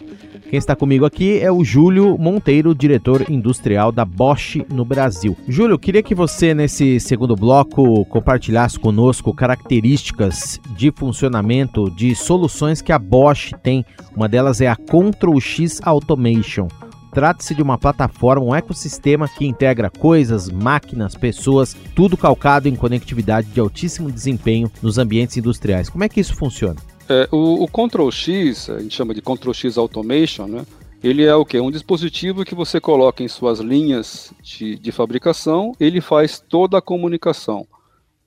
Quem 0.49 0.57
está 0.57 0.75
comigo 0.75 1.05
aqui 1.05 1.37
é 1.39 1.51
o 1.51 1.63
Júlio 1.63 2.17
Monteiro, 2.17 2.73
diretor 2.73 3.29
industrial 3.29 3.91
da 3.91 4.03
Bosch 4.03 4.57
no 4.67 4.83
Brasil. 4.83 5.37
Júlio, 5.47 5.77
queria 5.77 6.01
que 6.01 6.15
você, 6.15 6.55
nesse 6.55 6.99
segundo 6.99 7.35
bloco, 7.35 8.03
compartilhasse 8.05 8.79
conosco 8.79 9.31
características 9.31 10.59
de 10.75 10.91
funcionamento 10.91 11.91
de 11.91 12.15
soluções 12.15 12.81
que 12.81 12.91
a 12.91 12.97
Bosch 12.97 13.51
tem. 13.61 13.85
Uma 14.15 14.27
delas 14.27 14.59
é 14.59 14.67
a 14.67 14.75
Control 14.75 15.39
X 15.39 15.79
Automation. 15.83 16.67
Trata-se 17.13 17.53
de 17.53 17.61
uma 17.61 17.77
plataforma, 17.77 18.43
um 18.43 18.55
ecossistema 18.55 19.27
que 19.27 19.45
integra 19.45 19.91
coisas, 19.91 20.49
máquinas, 20.49 21.13
pessoas, 21.13 21.77
tudo 21.95 22.17
calcado 22.17 22.67
em 22.67 22.75
conectividade 22.75 23.49
de 23.49 23.59
altíssimo 23.59 24.11
desempenho 24.11 24.71
nos 24.81 24.97
ambientes 24.97 25.37
industriais. 25.37 25.89
Como 25.89 26.03
é 26.03 26.09
que 26.09 26.19
isso 26.19 26.35
funciona? 26.35 26.77
É, 27.09 27.27
o, 27.31 27.63
o 27.63 27.67
Ctrl 27.67 28.11
X, 28.11 28.69
a 28.69 28.79
gente 28.79 28.95
chama 28.95 29.15
de 29.15 29.21
Ctrl 29.21 29.51
X 29.51 29.77
Automation, 29.79 30.45
né? 30.47 30.65
Ele 31.03 31.25
é 31.25 31.33
o 31.33 31.45
que? 31.45 31.59
Um 31.59 31.71
dispositivo 31.71 32.45
que 32.45 32.53
você 32.53 32.79
coloca 32.79 33.23
em 33.23 33.27
suas 33.27 33.59
linhas 33.59 34.31
de, 34.43 34.75
de 34.75 34.91
fabricação, 34.91 35.71
ele 35.79 36.01
faz 36.01 36.39
toda 36.39 36.77
a 36.77 36.81
comunicação 36.81 37.65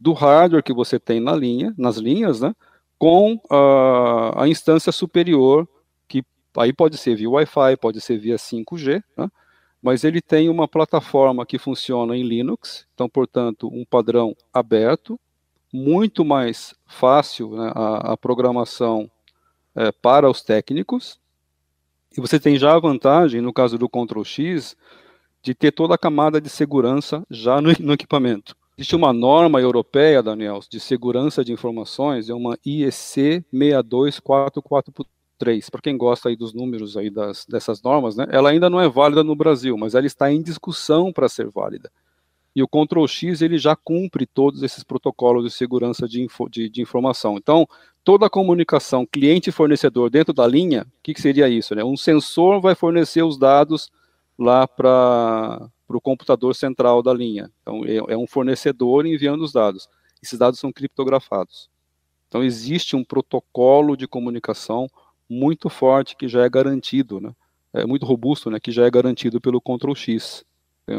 do 0.01 0.13
hardware 0.13 0.65
que 0.65 0.73
você 0.73 0.99
tem 0.99 1.21
na 1.21 1.37
linha, 1.37 1.73
nas 1.79 1.97
linhas, 1.97 2.41
né? 2.41 2.55
Com 2.99 3.39
a, 3.49 4.43
a 4.43 4.49
instância 4.49 4.91
superior, 4.91 5.69
que 6.09 6.25
aí 6.57 6.73
pode 6.73 6.97
ser 6.97 7.15
via 7.15 7.31
Wi-Fi, 7.31 7.77
pode 7.81 8.01
ser 8.01 8.19
via 8.19 8.37
5G, 8.37 9.03
né? 9.17 9.31
mas 9.81 10.03
ele 10.03 10.21
tem 10.21 10.49
uma 10.49 10.67
plataforma 10.67 11.47
que 11.47 11.59
funciona 11.59 12.17
em 12.17 12.23
Linux, 12.23 12.87
então, 12.95 13.09
portanto, 13.09 13.69
um 13.69 13.85
padrão 13.85 14.35
aberto, 14.53 15.21
muito 15.73 16.25
mais 16.25 16.75
fácil 16.87 17.57
né, 17.57 17.73
a, 17.75 18.13
a, 18.13 18.17
programação 18.17 19.11
é, 19.75 19.91
para 19.91 20.29
os 20.29 20.43
técnicos. 20.43 21.19
E 22.17 22.21
você 22.21 22.39
tem 22.39 22.57
já 22.59 22.75
a 22.75 22.79
vantagem, 22.79 23.41
no 23.41 23.53
caso 23.53 23.77
do 23.79 23.89
Ctrl 23.89 24.23
X, 24.23 24.77
de 25.43 25.55
ter 25.55 25.73
toda 25.73 25.95
a 25.95 25.99
camada 25.99 26.41
de 26.41 26.51
segurança 26.51 27.25
já 27.31 27.61
no, 27.61 27.71
no 27.81 27.95
equipamento. 27.95 28.55
Existe 28.77 28.95
uma 28.95 29.13
norma 29.13 29.61
europeia, 29.61 30.23
Daniel, 30.23 30.61
de 30.69 30.79
segurança 30.79 31.45
de 31.45 31.53
informações, 31.53 32.29
é 32.29 32.35
uma 32.35 32.57
IEC 32.65 33.45
62443. 33.51 35.71
Para 35.71 35.81
quem 35.81 35.97
gosta 35.97 36.29
aí 36.29 36.37
dos 36.37 36.53
números 36.53 36.97
aí 36.97 37.11
das, 37.11 37.45
dessas 37.47 37.83
normas, 37.83 38.17
né, 38.17 38.27
ela 38.31 38.51
ainda 38.51 38.71
não 38.71 38.81
é 38.81 38.89
válida 38.89 39.25
no 39.25 39.35
Brasil, 39.35 39.77
mas 39.77 39.95
ela 39.95 40.07
está 40.07 40.31
em 40.31 40.43
discussão 40.43 41.13
para 41.13 41.29
ser 41.29 41.49
válida 41.49 41.91
e 42.55 42.63
o 42.63 42.69
Ctrl 42.69 43.07
X 43.07 43.41
ele 43.41 43.57
já 43.57 43.75
cumpre 43.75 44.27
todos 44.27 44.63
esses 44.63 44.85
protocolos 44.85 45.45
de 45.45 45.51
segurança 45.51 46.07
de, 46.07 46.23
info, 46.23 46.49
de, 46.49 46.69
de 46.69 46.83
informação. 46.83 47.37
Então, 47.37 47.67
toda 48.05 48.27
a 48.27 48.31
comunicação 48.31 49.07
cliente-fornecedor 49.07 50.11
dentro 50.11 50.35
da 50.35 50.47
linha, 50.47 50.83
o 50.83 51.03
que, 51.03 51.15
que, 51.15 51.21
seria 51.21 51.49
isso? 51.49 51.75
Né? 51.75 51.83
Um 51.83 51.97
sensor 51.97 52.61
vai 52.61 52.75
fornecer 52.75 53.23
os 53.23 53.39
dados 53.39 53.91
lá 54.39 54.69
para 54.69 55.71
o 55.89 56.01
computador 56.01 56.55
central 56.55 57.03
da 57.03 57.15
linha. 57.15 57.51
Então, 57.63 57.85
é, 57.87 58.13
é 58.13 58.17
um 58.17 58.27
fornecedor 58.27 59.07
enviando 59.07 59.43
os 59.43 59.53
dados. 59.53 59.89
Esses 60.23 60.39
dados 60.39 60.61
são 60.61 60.71
criptografados. 60.71 61.71
Então, 62.29 62.43
existe 62.43 62.97
um 62.97 63.05
protocolo 63.05 63.97
de 63.97 64.07
comunicação 64.07 64.89
muito 65.29 65.71
forte 65.71 66.17
que 66.17 66.29
já 66.29 66.45
é 66.45 66.51
garantido, 66.51 67.19
né? 67.19 67.33
é 67.73 67.87
muito 67.87 68.05
robusto, 68.05 68.51
né? 68.51 68.61
que 68.61 68.71
já 68.71 68.85
é 68.85 68.91
garantido 68.91 69.41
pelo 69.41 69.61
Ctrl 69.61 69.95
X. 69.95 70.45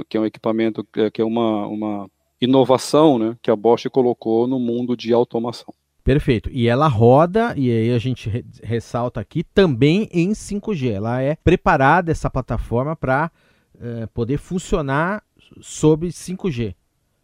que 0.10 0.18
é 0.18 0.20
um 0.20 0.26
equipamento 0.26 0.86
é, 0.96 1.10
que 1.10 1.22
é 1.22 1.26
uma, 1.26 1.68
uma 1.68 2.10
inovação 2.40 3.18
né, 3.18 3.38
que 3.42 3.52
a 3.52 3.56
Bosch 3.56 3.86
colocou 3.90 4.48
no 4.48 4.60
mundo 4.60 4.96
de 4.96 5.14
automação. 5.14 5.74
Perfeito. 6.04 6.50
E 6.52 6.68
ela 6.68 6.88
roda, 6.88 7.54
e 7.56 7.72
aí 7.72 7.92
a 7.92 7.98
gente 7.98 8.30
re 8.30 8.44
ressalta 8.62 9.22
aqui, 9.22 9.44
também 9.44 10.10
em 10.12 10.32
5G. 10.32 10.92
Ela 10.92 11.22
é 11.22 11.36
preparada, 11.36 12.12
essa 12.12 12.30
plataforma, 12.30 12.96
para 12.96 13.32
é, 13.80 14.06
poder 14.08 14.38
funcionar 14.38 15.24
sobre 15.62 16.10
5G. 16.10 16.76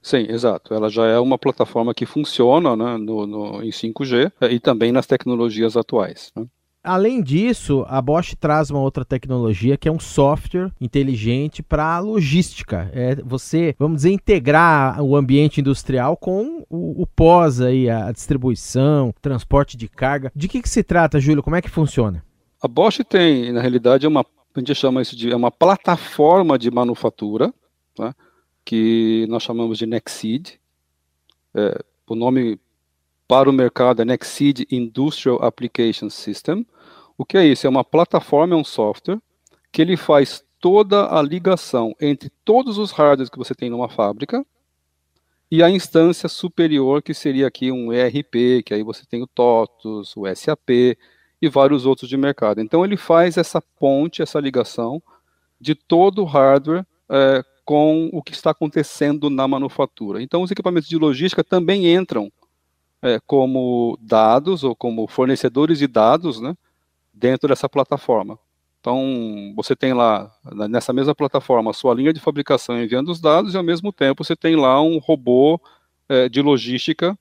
Sim, 0.01 0.27
exato. 0.29 0.73
Ela 0.73 0.89
já 0.89 1.05
é 1.05 1.19
uma 1.19 1.37
plataforma 1.37 1.93
que 1.93 2.05
funciona 2.05 2.73
né, 2.75 2.97
no, 2.97 3.27
no, 3.27 3.61
em 3.61 3.69
5G 3.69 4.31
e 4.49 4.59
também 4.59 4.93
nas 4.93 5.05
tecnologias 5.05 5.75
atuais. 5.75 6.31
Né? 6.33 6.45
Além 6.89 7.21
disso, 7.21 7.85
a 7.87 8.01
Bosch 8.01 8.33
traz 8.33 8.71
uma 8.71 8.79
outra 8.79 9.05
tecnologia 9.05 9.77
que 9.77 9.87
é 9.87 9.91
um 9.91 9.99
software 9.99 10.71
inteligente 10.81 11.61
para 11.61 11.99
logística. 11.99 12.89
É 12.91 13.13
você, 13.17 13.75
vamos 13.77 13.97
dizer, 13.97 14.09
integrar 14.09 14.99
o 14.99 15.15
ambiente 15.15 15.61
industrial 15.61 16.17
com 16.17 16.65
o, 16.67 17.03
o 17.03 17.05
pós 17.05 17.61
aí, 17.61 17.87
a 17.87 18.11
distribuição, 18.11 19.13
transporte 19.21 19.77
de 19.77 19.87
carga. 19.87 20.31
De 20.35 20.47
que, 20.47 20.63
que 20.63 20.67
se 20.67 20.81
trata, 20.81 21.19
Júlio? 21.19 21.43
Como 21.43 21.55
é 21.55 21.61
que 21.61 21.69
funciona? 21.69 22.25
A 22.59 22.67
Bosch 22.67 23.01
tem, 23.07 23.51
na 23.51 23.61
realidade, 23.61 24.07
uma, 24.07 24.21
a 24.21 24.59
gente 24.59 24.73
chama 24.73 24.99
isso 24.99 25.15
de 25.15 25.31
é 25.31 25.35
uma 25.35 25.51
plataforma 25.51 26.57
de 26.57 26.71
manufatura, 26.71 27.53
tá? 27.93 28.15
que 28.65 29.27
nós 29.29 29.43
chamamos 29.43 29.77
de 29.77 29.85
Nexid. 29.85 30.59
É, 31.53 31.83
o 32.07 32.15
nome 32.15 32.59
para 33.29 33.47
o 33.47 33.53
mercado 33.53 34.01
é 34.01 34.05
Nexid 34.05 34.65
Industrial 34.71 35.37
Application 35.45 36.09
System. 36.09 36.65
O 37.15 37.23
que 37.23 37.37
é 37.37 37.45
isso? 37.45 37.67
É 37.67 37.69
uma 37.69 37.83
plataforma, 37.83 38.55
é 38.55 38.57
um 38.57 38.63
software 38.63 39.19
que 39.71 39.83
ele 39.83 39.95
faz 39.95 40.43
toda 40.59 41.15
a 41.15 41.21
ligação 41.21 41.95
entre 42.01 42.31
todos 42.43 42.79
os 42.79 42.89
hardwares 42.89 43.29
que 43.29 43.37
você 43.37 43.53
tem 43.53 43.69
numa 43.69 43.87
fábrica 43.87 44.43
e 45.51 45.61
a 45.61 45.69
instância 45.69 46.27
superior, 46.27 47.03
que 47.03 47.13
seria 47.13 47.45
aqui 47.45 47.71
um 47.71 47.93
ERP, 47.93 48.63
que 48.65 48.73
aí 48.73 48.81
você 48.81 49.05
tem 49.05 49.21
o 49.21 49.27
TOTUS, 49.27 50.17
o 50.17 50.25
SAP 50.35 50.97
e 51.39 51.47
vários 51.47 51.85
outros 51.85 52.09
de 52.09 52.17
mercado. 52.17 52.61
Então 52.61 52.83
ele 52.83 52.97
faz 52.97 53.37
essa 53.37 53.61
ponte, 53.61 54.23
essa 54.23 54.39
ligação 54.39 54.99
de 55.61 55.75
todo 55.75 56.23
o 56.23 56.25
hardware 56.25 56.83
é, 57.07 57.43
com 57.63 58.09
o 58.11 58.23
que 58.23 58.33
está 58.33 58.49
acontecendo 58.49 59.29
na 59.29 59.47
manufatura. 59.47 60.19
Então 60.19 60.41
os 60.41 60.49
equipamentos 60.49 60.89
de 60.89 60.97
logística 60.97 61.43
também 61.43 61.93
entram 61.93 62.31
é, 63.01 63.19
como 63.25 63.97
dados 64.01 64.63
ou 64.63 64.75
como 64.75 65.07
fornecedores 65.07 65.79
de 65.79 65.87
dados 65.87 66.39
né, 66.39 66.55
dentro 67.13 67.49
dessa 67.49 67.69
plataforma. 67.69 68.37
Então, 68.79 69.53
você 69.55 69.75
tem 69.75 69.93
lá, 69.93 70.31
nessa 70.69 70.93
mesma 70.93 71.13
plataforma, 71.13 71.71
a 71.71 71.73
sua 71.73 71.93
linha 71.93 72.13
de 72.13 72.19
fabricação 72.19 72.81
enviando 72.81 73.09
os 73.09 73.19
dados 73.19 73.53
e, 73.53 73.57
ao 73.57 73.63
mesmo 73.63 73.91
tempo, 73.91 74.23
você 74.23 74.35
tem 74.35 74.55
lá 74.55 74.81
um 74.81 74.99
robô 74.99 75.59
é, 76.07 76.29
de 76.29 76.41
logística 76.41 77.17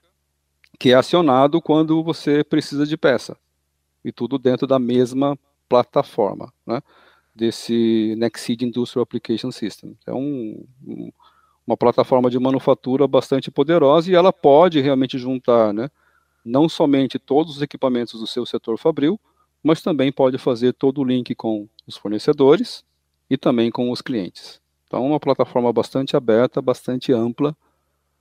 que 0.78 0.92
é 0.92 0.94
acionado 0.94 1.60
quando 1.60 2.02
você 2.02 2.44
precisa 2.44 2.86
de 2.86 2.96
peça. 2.96 3.36
E 4.04 4.12
tudo 4.12 4.38
dentro 4.38 4.66
da 4.66 4.78
mesma 4.78 5.36
plataforma, 5.68 6.52
né? 6.64 6.80
Desse 7.34 8.14
Nexid 8.16 8.64
Industrial 8.64 9.02
Application 9.02 9.50
System. 9.50 9.96
É 10.06 10.12
um, 10.12 10.64
um 10.86 11.12
uma 11.68 11.76
plataforma 11.76 12.30
de 12.30 12.38
manufatura 12.38 13.06
bastante 13.06 13.50
poderosa 13.50 14.10
e 14.10 14.14
ela 14.14 14.32
pode 14.32 14.80
realmente 14.80 15.18
juntar, 15.18 15.74
né, 15.74 15.90
não 16.42 16.66
somente 16.66 17.18
todos 17.18 17.56
os 17.56 17.62
equipamentos 17.62 18.18
do 18.18 18.26
seu 18.26 18.46
setor 18.46 18.78
fabril, 18.78 19.20
mas 19.62 19.82
também 19.82 20.10
pode 20.10 20.38
fazer 20.38 20.72
todo 20.72 21.02
o 21.02 21.04
link 21.04 21.34
com 21.34 21.68
os 21.86 21.94
fornecedores 21.94 22.82
e 23.28 23.36
também 23.36 23.70
com 23.70 23.90
os 23.90 24.00
clientes. 24.00 24.62
Então, 24.86 25.04
uma 25.04 25.20
plataforma 25.20 25.70
bastante 25.70 26.16
aberta, 26.16 26.62
bastante 26.62 27.12
ampla, 27.12 27.54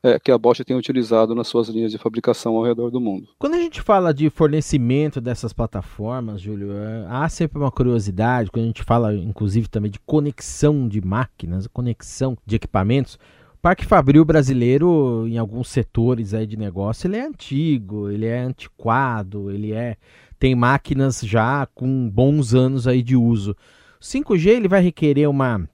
é, 0.07 0.19
que 0.19 0.31
a 0.31 0.37
Bosch 0.37 0.63
tem 0.65 0.75
utilizado 0.75 1.35
nas 1.35 1.47
suas 1.47 1.69
linhas 1.69 1.91
de 1.91 1.97
fabricação 1.97 2.55
ao 2.55 2.63
redor 2.63 2.89
do 2.89 2.99
mundo. 2.99 3.27
Quando 3.37 3.55
a 3.55 3.59
gente 3.59 3.81
fala 3.81 4.13
de 4.13 4.29
fornecimento 4.29 5.19
dessas 5.19 5.53
plataformas, 5.53 6.41
Júlio, 6.41 6.71
é, 6.71 7.05
há 7.09 7.27
sempre 7.29 7.59
uma 7.59 7.71
curiosidade, 7.71 8.49
quando 8.51 8.63
a 8.63 8.67
gente 8.67 8.83
fala, 8.83 9.13
inclusive, 9.13 9.67
também 9.67 9.91
de 9.91 9.99
conexão 9.99 10.87
de 10.87 11.01
máquinas, 11.01 11.67
conexão 11.67 12.37
de 12.45 12.55
equipamentos 12.55 13.17
Parque 13.61 13.85
Fabril 13.85 14.23
brasileiro, 14.23 15.27
em 15.27 15.37
alguns 15.37 15.69
setores 15.69 16.33
aí 16.33 16.45
de 16.45 16.55
negócio, 16.55 17.07
ele 17.07 17.17
é 17.17 17.25
antigo, 17.25 18.09
ele 18.09 18.25
é 18.25 18.39
antiquado, 18.39 19.51
ele 19.51 19.73
é 19.73 19.97
tem 20.39 20.55
máquinas 20.55 21.19
já 21.19 21.65
com 21.65 22.07
bons 22.07 22.53
anos 22.53 22.87
aí 22.87 23.01
de 23.01 23.15
uso. 23.15 23.57
O 23.99 24.03
5G 24.03 24.47
ele 24.47 24.67
vai 24.67 24.81
requerer 24.81 25.27
uma 25.27 25.67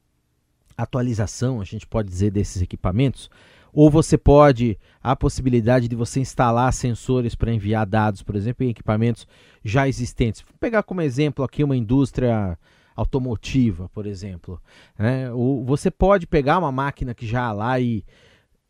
atualização, 0.78 1.62
a 1.62 1.66
gente 1.66 1.86
pode 1.86 2.08
dizer, 2.08 2.32
desses 2.32 2.62
equipamentos, 2.62 3.30
ou 3.74 3.90
você 3.90 4.18
pode 4.18 4.78
a 5.02 5.16
possibilidade 5.16 5.88
de 5.88 5.96
você 5.96 6.20
instalar 6.20 6.72
sensores 6.72 7.36
para 7.36 7.52
enviar 7.52 7.86
dados, 7.86 8.22
por 8.22 8.36
exemplo, 8.36 8.66
em 8.66 8.70
equipamentos 8.70 9.28
já 9.64 9.88
existentes. 9.88 10.42
Vou 10.42 10.56
pegar 10.60 10.84
como 10.84 11.02
exemplo 11.02 11.44
aqui 11.44 11.64
uma 11.64 11.76
indústria 11.76 12.58
automotiva, 12.96 13.90
por 13.90 14.06
exemplo. 14.06 14.62
Né? 14.98 15.32
Ou 15.34 15.66
você 15.66 15.90
pode 15.90 16.28
pegar 16.28 16.60
uma 16.60 16.72
máquina 16.72 17.14
que 17.14 17.26
já 17.26 17.46
há 17.46 17.52
lá 17.52 17.80
e 17.80 18.06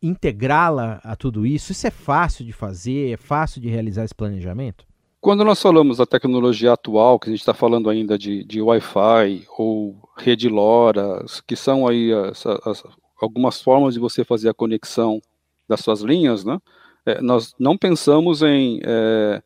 integrá-la 0.01 0.99
a 1.03 1.15
tudo 1.15 1.45
isso. 1.45 1.71
Isso 1.71 1.87
é 1.87 1.91
fácil 1.91 2.45
de 2.45 2.53
fazer, 2.53 3.13
é 3.13 3.17
fácil 3.17 3.61
de 3.61 3.69
realizar 3.69 4.03
esse 4.03 4.15
planejamento? 4.15 4.85
Quando 5.21 5.45
nós 5.45 5.61
falamos 5.61 5.97
da 5.97 6.05
tecnologia 6.05 6.73
atual, 6.73 7.17
que 7.17 7.29
a 7.29 7.31
gente 7.31 7.39
está 7.39 7.53
falando 7.53 7.89
ainda 7.89 8.17
de, 8.17 8.43
de 8.43 8.61
Wi-Fi 8.61 9.45
ou 9.57 9.95
rede 10.17 10.49
LoRa, 10.49 11.23
que 11.47 11.55
são 11.55 11.87
aí 11.87 12.11
as, 12.11 12.45
as, 12.45 12.83
algumas 13.23 13.61
formas 13.61 13.93
de 13.93 13.99
você 13.99 14.23
fazer 14.23 14.49
a 14.49 14.53
conexão 14.53 15.21
das 15.67 15.79
suas 15.79 16.01
linhas, 16.01 16.43
né? 16.43 16.59
É, 17.05 17.21
nós 17.21 17.53
não 17.57 17.77
pensamos 17.77 18.41
em 18.41 18.81
é, 18.83 19.41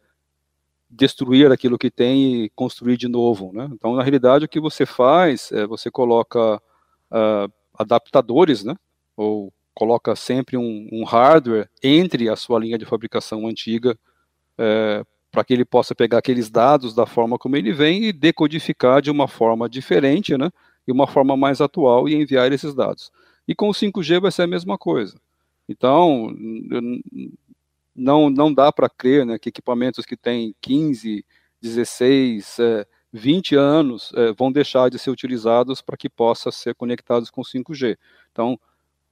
destruir 0.89 1.51
aquilo 1.51 1.77
que 1.77 1.91
tem 1.91 2.43
e 2.43 2.49
construir 2.49 2.97
de 2.97 3.07
novo, 3.07 3.51
né? 3.53 3.69
Então, 3.71 3.95
na 3.95 4.01
realidade, 4.01 4.45
o 4.45 4.49
que 4.49 4.59
você 4.59 4.85
faz 4.85 5.51
é 5.51 5.65
você 5.67 5.91
coloca 5.91 6.57
uh, 6.57 7.51
adaptadores, 7.73 8.63
né? 8.63 8.75
Ou 9.15 9.53
coloca 9.73 10.15
sempre 10.15 10.57
um, 10.57 10.89
um, 10.91 11.03
hardware 11.03 11.69
entre 11.83 12.29
a 12.29 12.35
sua 12.35 12.59
linha 12.59 12.79
de 12.79 12.85
fabricação 12.85 13.45
antiga 13.45 13.95
é, 14.57 15.03
para 15.31 15.43
que 15.43 15.53
ele 15.53 15.63
possa 15.63 15.93
pegar 15.93 16.17
aqueles 16.17 16.49
dados 16.49 16.95
da 16.95 17.05
forma 17.05 17.37
como 17.37 17.55
ele 17.55 17.71
vem 17.71 18.05
e 18.05 18.11
decodificar 18.11 19.03
de 19.03 19.11
uma 19.11 19.27
forma 19.27 19.69
diferente, 19.69 20.35
né? 20.35 20.49
E 20.87 20.91
uma 20.91 21.05
forma 21.05 21.37
mais 21.37 21.61
atual 21.61 22.09
e 22.09 22.15
enviar 22.15 22.51
esses 22.51 22.73
dados. 22.73 23.11
E 23.47 23.55
com 23.55 23.69
o 23.69 23.73
5G 23.73 24.19
vai 24.19 24.31
ser 24.31 24.43
a 24.43 24.47
mesma 24.47 24.77
coisa. 24.77 25.19
Então, 25.67 26.35
não, 27.95 28.29
não 28.29 28.53
dá 28.53 28.71
para 28.71 28.89
crer 28.89 29.25
né, 29.25 29.39
que 29.39 29.49
equipamentos 29.49 30.05
que 30.05 30.15
têm 30.15 30.55
15, 30.61 31.25
16, 31.61 32.59
é, 32.59 32.85
20 33.11 33.55
anos 33.55 34.11
é, 34.15 34.31
vão 34.33 34.51
deixar 34.51 34.89
de 34.89 34.99
ser 34.99 35.09
utilizados 35.09 35.81
para 35.81 35.97
que 35.97 36.09
possa 36.09 36.51
ser 36.51 36.75
conectados 36.75 37.29
com 37.29 37.41
5G. 37.41 37.97
Então, 38.31 38.59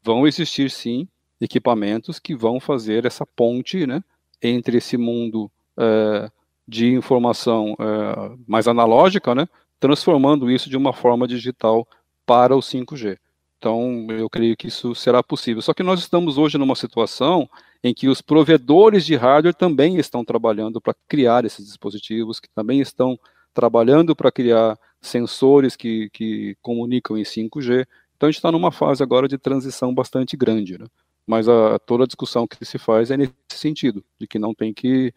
vão 0.03 0.27
existir 0.27 0.69
sim 0.69 1.07
equipamentos 1.41 2.19
que 2.19 2.35
vão 2.35 2.59
fazer 2.59 3.05
essa 3.05 3.25
ponte 3.25 3.85
né, 3.85 4.03
entre 4.41 4.77
esse 4.77 4.97
mundo 4.97 5.51
é, 5.77 6.29
de 6.67 6.93
informação 6.93 7.75
é, 7.79 8.37
mais 8.47 8.67
analógica, 8.67 9.33
né, 9.35 9.47
transformando 9.79 10.49
isso 10.49 10.69
de 10.69 10.77
uma 10.77 10.93
forma 10.93 11.27
digital 11.27 11.87
para 12.25 12.55
o 12.55 12.59
5G. 12.59 13.17
Então, 13.65 14.05
eu 14.11 14.29
creio 14.29 14.55
que 14.55 14.67
isso 14.67 14.93
será 14.93 15.23
possível. 15.23 15.59
Só 15.59 15.73
que 15.73 15.81
nós 15.81 15.99
estamos 15.99 16.37
hoje 16.37 16.55
numa 16.55 16.75
situação 16.75 17.49
em 17.83 17.95
que 17.95 18.07
os 18.07 18.21
provedores 18.21 19.03
de 19.03 19.15
hardware 19.15 19.55
também 19.55 19.97
estão 19.97 20.23
trabalhando 20.23 20.79
para 20.79 20.93
criar 21.07 21.45
esses 21.45 21.65
dispositivos, 21.65 22.39
que 22.39 22.47
também 22.53 22.79
estão 22.79 23.19
trabalhando 23.55 24.15
para 24.15 24.31
criar 24.31 24.77
sensores 25.01 25.75
que, 25.75 26.11
que 26.11 26.55
comunicam 26.61 27.17
em 27.17 27.23
5G. 27.23 27.87
Então, 28.15 28.27
a 28.27 28.31
gente 28.31 28.37
está 28.37 28.51
numa 28.51 28.71
fase 28.71 29.01
agora 29.01 29.27
de 29.27 29.39
transição 29.39 29.91
bastante 29.91 30.37
grande. 30.37 30.77
Né? 30.77 30.85
Mas 31.25 31.49
a, 31.49 31.79
toda 31.79 32.03
a 32.03 32.07
discussão 32.07 32.45
que 32.45 32.63
se 32.63 32.77
faz 32.77 33.09
é 33.09 33.17
nesse 33.17 33.33
sentido, 33.49 34.05
de 34.19 34.27
que 34.27 34.37
não 34.37 34.53
tem 34.53 34.75
que 34.75 35.11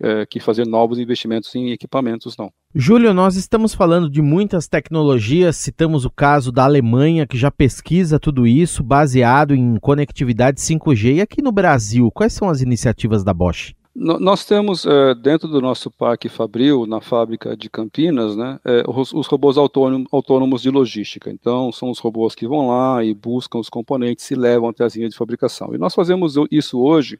é, 0.00 0.26
que 0.26 0.40
fazer 0.40 0.66
novos 0.66 0.98
investimentos 0.98 1.54
em 1.54 1.70
equipamentos, 1.70 2.36
não. 2.36 2.50
Júlio, 2.74 3.14
nós 3.14 3.36
estamos 3.36 3.74
falando 3.74 4.10
de 4.10 4.20
muitas 4.20 4.68
tecnologias, 4.68 5.56
citamos 5.56 6.04
o 6.04 6.10
caso 6.10 6.52
da 6.52 6.64
Alemanha, 6.64 7.26
que 7.26 7.38
já 7.38 7.50
pesquisa 7.50 8.18
tudo 8.18 8.46
isso 8.46 8.82
baseado 8.82 9.54
em 9.54 9.76
conectividade 9.80 10.60
5G. 10.60 11.16
E 11.16 11.20
aqui 11.20 11.40
no 11.42 11.52
Brasil, 11.52 12.10
quais 12.12 12.32
são 12.32 12.48
as 12.48 12.60
iniciativas 12.60 13.24
da 13.24 13.32
Bosch? 13.32 13.74
Nós 13.98 14.44
temos 14.44 14.84
é, 14.84 15.14
dentro 15.14 15.48
do 15.48 15.58
nosso 15.58 15.90
parque 15.90 16.28
Fabril, 16.28 16.84
na 16.86 17.00
fábrica 17.00 17.56
de 17.56 17.70
Campinas, 17.70 18.36
né, 18.36 18.60
é, 18.62 18.84
os, 18.86 19.10
os, 19.14 19.26
robôs 19.26 19.56
autônomos, 19.56 20.06
autônomos 20.12 20.60
de 20.60 20.70
logística. 20.70 21.30
Então, 21.30 21.72
são 21.72 21.90
os 21.90 21.98
robôs 21.98 22.34
que 22.34 22.46
vão 22.46 22.68
lá 22.68 23.02
e 23.02 23.14
buscam 23.14 23.58
os 23.58 23.70
componentes 23.70 24.30
e 24.30 24.34
levam 24.34 24.68
até 24.68 24.84
as 24.84 24.94
linhas 24.94 25.12
de 25.12 25.16
fabricação. 25.16 25.74
E 25.74 25.78
nós 25.78 25.94
fazemos 25.94 26.34
isso 26.50 26.78
hoje 26.78 27.18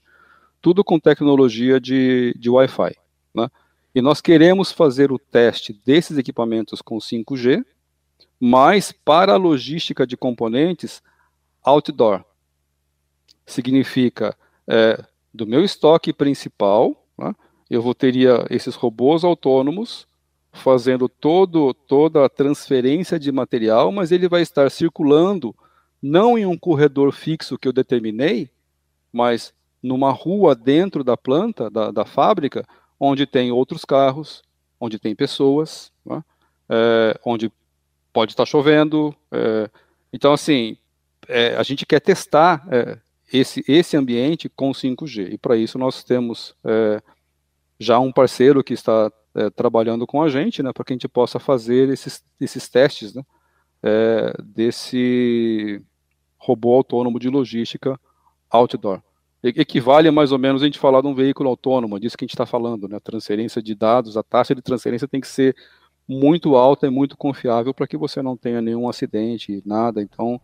tudo 0.61 0.83
com 0.83 0.99
tecnologia 0.99 1.81
de, 1.81 2.35
de 2.38 2.51
Wi-Fi. 2.51 2.97
Né? 3.35 3.49
E 3.95 4.03
nós 4.03 4.21
queremos 4.21 4.73
fazer 4.73 5.11
o 5.12 5.19
teste 5.19 5.73
desses 5.85 6.19
equipamentos 6.19 6.83
com 6.83 6.99
5G, 6.99 7.64
mas 8.38 8.92
para 8.92 9.33
a 9.33 9.37
logística 9.37 10.07
de 10.07 10.16
componentes, 10.16 11.03
outdoor. 11.62 12.25
Significa, 13.47 14.37
é, 14.69 15.03
do 15.33 15.47
meu 15.47 15.64
estoque 15.64 16.12
principal, 16.12 17.07
né, 17.16 17.35
eu 17.71 17.81
vou 17.81 17.95
teria 17.95 18.47
esses 18.51 18.75
robôs 18.75 19.25
autônomos 19.25 20.07
fazendo 20.53 21.09
todo, 21.09 21.75
toda 21.75 22.25
a 22.25 22.29
transferência 22.29 23.19
de 23.19 23.31
material, 23.31 23.92
mas 23.92 24.11
ele 24.11 24.29
vai 24.29 24.42
estar 24.42 24.71
circulando 24.71 25.55
não 26.03 26.38
em 26.38 26.47
um 26.47 26.57
corredor 26.57 27.12
fixo 27.12 27.59
que 27.59 27.69
eu 27.69 27.73
determinei, 27.73 28.51
mas 29.12 29.55
numa 29.87 30.11
rua 30.11 30.55
dentro 30.55 31.05
da 31.05 31.16
planta, 31.16 31.70
da, 31.70 31.90
da 31.90 32.05
fábrica, 32.05 32.66
onde 32.99 33.27
tem 33.27 33.53
outros 33.53 33.85
carros, 33.85 34.42
onde 34.81 34.99
tem 34.99 35.14
pessoas, 35.14 35.92
né? 36.05 36.22
é, 36.68 37.18
onde 37.25 37.51
pode 38.12 38.33
estar 38.33 38.44
chovendo. 38.44 39.14
É, 39.31 39.70
então, 40.12 40.33
assim, 40.33 40.77
é, 41.29 41.55
a 41.57 41.62
gente 41.62 41.87
quer 41.87 42.01
testar 42.01 42.66
é, 42.70 42.99
esse, 43.33 43.64
esse 43.68 43.96
ambiente 43.96 44.49
com 44.49 44.72
5G. 44.72 45.33
E 45.33 45.38
para 45.38 45.57
isso 45.57 45.79
nós 45.79 46.03
temos 46.03 46.55
é, 46.64 47.01
já 47.79 47.99
um 48.01 48.11
parceiro 48.11 48.64
que 48.64 48.75
está 48.75 49.12
é, 49.35 49.51
trabalhando 49.51 50.07
com 50.07 50.20
a 50.20 50.29
gente, 50.29 50.62
né, 50.62 50.72
para 50.72 50.85
que 50.85 50.92
a 50.92 50.96
gente 50.96 51.09
possa 51.09 51.38
fazer 51.38 51.90
esses, 51.90 52.25
esses 52.40 52.68
testes 52.68 53.14
né, 53.14 53.22
desse 54.42 55.81
robô 56.38 56.75
autônomo 56.75 57.20
de 57.20 57.29
logística 57.29 58.01
outdoor 58.51 59.01
equivale 59.48 60.09
a 60.09 60.12
mais 60.12 60.32
ou 60.32 60.38
menos 60.38 60.62
a 60.62 60.64
gente 60.64 60.78
falar 60.78 61.00
de 61.00 61.06
um 61.06 61.14
veículo 61.14 61.48
autônomo, 61.48 62.00
disso 62.00 62.16
que 62.16 62.24
a 62.24 62.26
gente 62.26 62.35
está 62.35 62.46
falando, 62.46 62.88
né? 62.88 62.98
Transferência 63.00 63.62
de 63.62 63.74
dados, 63.74 64.16
a 64.16 64.22
taxa 64.22 64.54
de 64.54 64.62
transferência 64.62 65.09
tem 65.09 65.20
que 65.20 65.28
ser 65.28 65.54
muito 66.09 66.54
alta 66.54 66.87
e 66.87 66.90
muito 66.90 67.16
confiável 67.16 67.74
para 67.74 67.87
que 67.87 67.96
você 67.96 68.22
não 68.22 68.37
tenha 68.37 68.61
nenhum 68.61 68.88
acidente, 68.88 69.62
nada. 69.66 70.00
Então, 70.00 70.40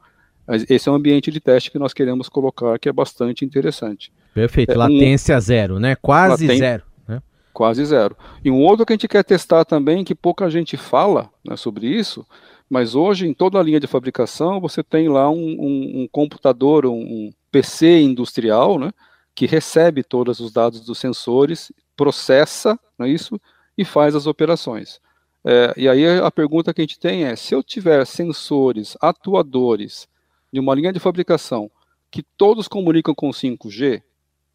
esse 0.69 0.89
é 0.89 0.93
um 0.93 0.97
ambiente 0.97 1.31
de 1.31 1.41
teste 1.41 1.71
que 1.71 1.79
nós 1.79 1.93
queremos 1.93 2.29
colocar 2.29 2.79
que 2.79 2.89
é 2.89 2.93
bastante 2.93 3.45
interessante. 3.45 4.13
Perfeito, 4.35 4.73
é, 4.73 4.77
latência 4.77 5.37
um, 5.37 5.41
zero, 5.41 5.79
né? 5.79 5.95
Quase 5.95 6.47
laten... 6.47 6.59
zero. 6.59 6.83
Né? 7.07 7.23
Quase 7.53 7.85
zero. 7.85 8.17
E 8.45 8.51
um 8.51 8.61
outro 8.61 8.85
que 8.85 8.93
a 8.93 8.97
gente 8.97 9.09
quer 9.09 9.23
testar 9.23 9.65
também, 9.65 10.05
que 10.05 10.15
pouca 10.15 10.51
gente 10.51 10.77
fala 10.77 11.31
né, 11.47 11.57
sobre 11.57 11.87
isso, 11.87 12.27
mas 12.69 12.95
hoje 12.95 13.29
em 13.29 13.35
toda 13.35 13.59
a 13.59 13.63
linha 13.63 13.79
de 13.79 13.87
fabricação 13.87 14.61
você 14.61 14.83
tem 14.83 15.09
lá 15.09 15.31
um, 15.31 15.37
um, 15.37 16.03
um 16.03 16.09
computador, 16.11 16.87
um, 16.87 17.31
PC 17.53 18.01
industrial, 18.01 18.79
né, 18.79 18.93
que 19.35 19.47
recebe 19.47 20.03
todos 20.03 20.41
os 20.41 20.51
dados 20.51 20.81
dos 20.81 20.99
sensores, 20.99 21.71
processa 21.97 22.79
é 22.99 23.09
isso 23.09 23.41
e 23.79 23.85
faz 23.85 24.15
as 24.17 24.27
operações. 24.27 25.01
É, 25.45 25.75
e 25.77 25.89
aí 25.89 26.07
a 26.21 26.31
pergunta 26.31 26.73
que 26.73 26.81
a 26.81 26.85
gente 26.85 26.99
tem 26.99 27.25
é: 27.25 27.37
se 27.37 27.55
eu 27.55 27.63
tiver 27.63 28.05
sensores, 28.07 28.97
atuadores 29.01 30.09
de 30.53 30.61
uma 30.61 30.75
linha 30.75 30.93
de 30.93 31.01
fabricação 31.01 31.71
que 32.11 32.23
todos 32.23 32.69
comunicam 32.69 33.15
com 33.15 33.31
5G, 33.31 34.03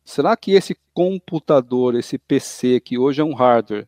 será 0.05 0.37
que 0.37 0.51
esse 0.51 0.77
computador, 0.93 1.95
esse 1.95 2.17
PC, 2.17 2.79
que 2.79 2.97
hoje 2.97 3.21
é 3.21 3.23
um 3.23 3.33
hardware, 3.33 3.87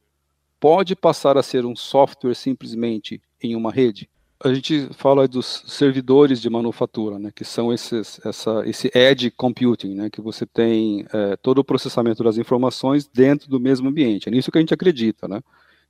pode 0.60 0.96
passar 0.96 1.38
a 1.38 1.44
ser 1.44 1.66
um 1.66 1.76
software 1.76 2.34
simplesmente 2.34 3.22
em 3.42 3.56
uma 3.56 3.72
rede? 3.72 4.10
A 4.42 4.54
gente 4.54 4.88
fala 4.94 5.28
dos 5.28 5.64
servidores 5.68 6.42
de 6.42 6.50
manufatura, 6.50 7.20
né, 7.20 7.30
que 7.36 7.44
são 7.44 7.74
esses, 7.74 8.22
essa, 8.26 8.64
esse 8.66 8.90
edge 8.94 9.30
computing, 9.32 9.94
né, 9.96 10.10
que 10.10 10.22
você 10.22 10.46
tem 10.46 11.06
é, 11.12 11.36
todo 11.36 11.60
o 11.60 11.64
processamento 11.64 12.24
das 12.24 12.38
informações 12.38 13.08
dentro 13.08 13.50
do 13.50 13.60
mesmo 13.60 13.90
ambiente. 13.90 14.30
É 14.30 14.32
nisso 14.32 14.50
que 14.50 14.58
a 14.58 14.62
gente 14.62 14.74
acredita, 14.74 15.28
né? 15.28 15.42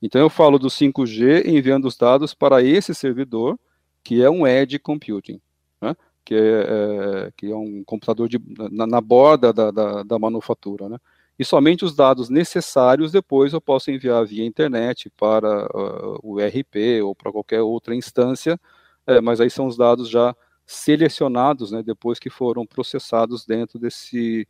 Então 0.01 0.19
eu 0.19 0.29
falo 0.29 0.57
do 0.57 0.67
5G 0.67 1.45
enviando 1.45 1.85
os 1.87 1.95
dados 1.95 2.33
para 2.33 2.63
esse 2.63 2.95
servidor, 2.95 3.59
que 4.03 4.23
é 4.23 4.29
um 4.29 4.47
edge 4.47 4.79
computing, 4.79 5.39
né, 5.81 5.95
que, 6.25 6.33
é, 6.33 6.39
é 6.39 7.31
que 7.37 7.51
é 7.51 7.55
um 7.55 7.83
computador 7.85 8.27
de, 8.27 8.41
na, 8.71 8.87
na 8.87 9.01
borda 9.01 9.53
da, 9.53 9.69
da, 9.69 10.03
da 10.03 10.17
manufatura, 10.17 10.89
né? 10.89 10.97
E 11.39 11.45
somente 11.45 11.85
os 11.85 11.95
dados 11.95 12.29
necessários 12.29 13.13
depois 13.13 13.53
eu 13.53 13.61
posso 13.61 13.89
enviar 13.89 14.25
via 14.25 14.45
internet 14.45 15.09
para 15.17 15.65
uh, 15.67 16.19
o 16.21 16.37
RP 16.37 17.01
ou 17.01 17.15
para 17.15 17.31
qualquer 17.31 17.61
outra 17.61 17.95
instância, 17.95 18.59
é, 19.07 19.21
mas 19.21 19.39
aí 19.39 19.49
são 19.49 19.65
os 19.65 19.77
dados 19.77 20.09
já 20.09 20.35
selecionados, 20.65 21.71
né, 21.71 21.81
depois 21.81 22.19
que 22.19 22.29
foram 22.29 22.65
processados 22.65 23.45
dentro 23.45 23.79
desse 23.79 24.45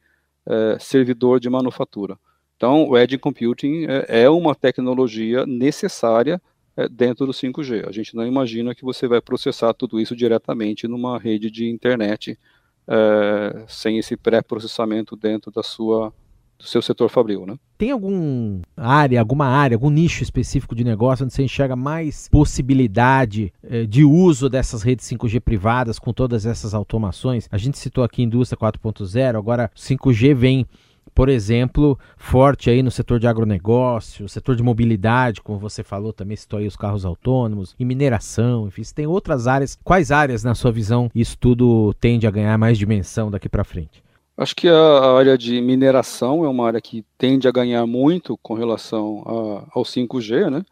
é, 0.46 0.78
servidor 0.80 1.40
de 1.40 1.50
manufatura. 1.50 2.18
Então, 2.58 2.90
o 2.90 2.98
Edge 2.98 3.18
Computing 3.18 3.86
é, 3.86 4.24
é 4.24 4.30
uma 4.30 4.54
tecnologia 4.54 5.46
necessária 5.46 6.42
é, 6.76 6.90
dentro 6.90 7.26
do 7.26 7.32
5G. 7.32 7.88
A 7.88 7.92
gente 7.92 8.16
não 8.16 8.26
imagina 8.26 8.76
que 8.76 8.84
você 8.84 9.08
vai 9.08 9.22
processar 9.22 9.74
tudo 9.74 10.00
isso 10.00 10.14
diretamente 10.16 10.88
numa 10.88 11.18
rede 11.18 11.50
de 11.50 11.70
internet 11.70 12.38
é, 12.86 13.64
sem 13.68 13.98
esse 13.98 14.18
pré-processamento 14.18 15.16
dentro 15.16 15.52
da 15.52 15.64
sua 15.64 16.14
do 16.60 16.66
seu 16.66 16.82
setor 16.82 17.10
fabril, 17.10 17.46
né? 17.46 17.56
Tem 17.78 17.92
algum 17.92 18.62
área, 18.76 19.20
alguma 19.20 19.48
área, 19.48 19.76
algum 19.76 19.90
nicho 19.90 20.22
específico 20.22 20.76
de 20.76 20.84
negócio 20.84 21.24
onde 21.24 21.34
você 21.34 21.44
enxerga 21.44 21.76
mais 21.76 22.28
possibilidade 22.28 23.54
eh, 23.64 23.86
de 23.86 24.04
uso 24.04 24.50
dessas 24.50 24.84
redes 24.84 25.08
5G 25.08 25.40
privadas 25.40 25.98
com 25.98 26.12
todas 26.12 26.46
essas 26.46 26.74
automações? 26.74 27.48
A 27.50 27.58
gente 27.58 27.78
citou 27.78 28.04
aqui 28.04 28.22
indústria 28.22 28.60
4.0, 28.60 29.38
agora 29.38 29.72
5G 29.74 30.36
vem 30.36 30.68
por 31.14 31.28
exemplo, 31.28 32.00
forte 32.16 32.70
aí 32.70 32.82
no 32.82 32.92
setor 32.92 33.20
de 33.20 33.28
agronegócio, 33.28 34.30
setor 34.30 34.56
de 34.56 34.64
mobilidade, 34.64 35.42
como 35.42 35.60
você 35.60 35.84
falou, 35.84 36.14
também 36.14 36.38
citou 36.38 36.60
aí 36.60 36.68
os 36.68 36.78
carros 36.78 37.04
autônomos, 37.04 37.76
e 37.78 37.84
mineração, 37.84 38.68
enfim, 38.68 38.84
se 38.84 38.94
tem 38.94 39.06
outras 39.06 39.46
áreas. 39.46 39.78
Quais 39.84 40.12
áreas, 40.12 40.46
na 40.46 40.56
sua 40.56 40.72
visão, 40.72 41.12
isso 41.14 41.38
tudo 41.38 41.94
tende 42.00 42.26
a 42.26 42.32
ganhar 42.32 42.58
mais 42.58 42.78
dimensão 42.78 43.30
daqui 43.30 43.50
para 43.50 43.66
frente? 43.66 44.02
Acho 44.40 44.56
que 44.56 44.70
a 44.70 45.18
área 45.18 45.38
de 45.38 45.60
mineração 45.60 46.46
é 46.46 46.48
uma 46.48 46.66
área 46.66 46.80
que 46.80 47.04
tende 47.18 47.46
a 47.46 47.52
ganhar 47.52 47.86
muito 47.86 48.38
com 48.38 48.54
relação 48.54 49.22
a, 49.26 49.78
ao 49.78 49.84
5G, 49.84 50.50
né? 50.50 50.64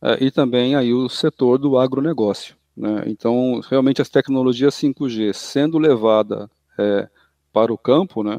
É, 0.00 0.24
e 0.24 0.30
também 0.30 0.76
aí 0.76 0.94
o 0.94 1.08
setor 1.08 1.58
do 1.58 1.76
agronegócio. 1.76 2.54
Né? 2.76 3.02
Então, 3.08 3.60
realmente 3.68 4.00
as 4.00 4.08
tecnologias 4.08 4.76
5G 4.76 5.32
sendo 5.32 5.76
levada 5.76 6.48
é, 6.78 7.08
para 7.52 7.72
o 7.72 7.78
campo, 7.78 8.22
né? 8.22 8.38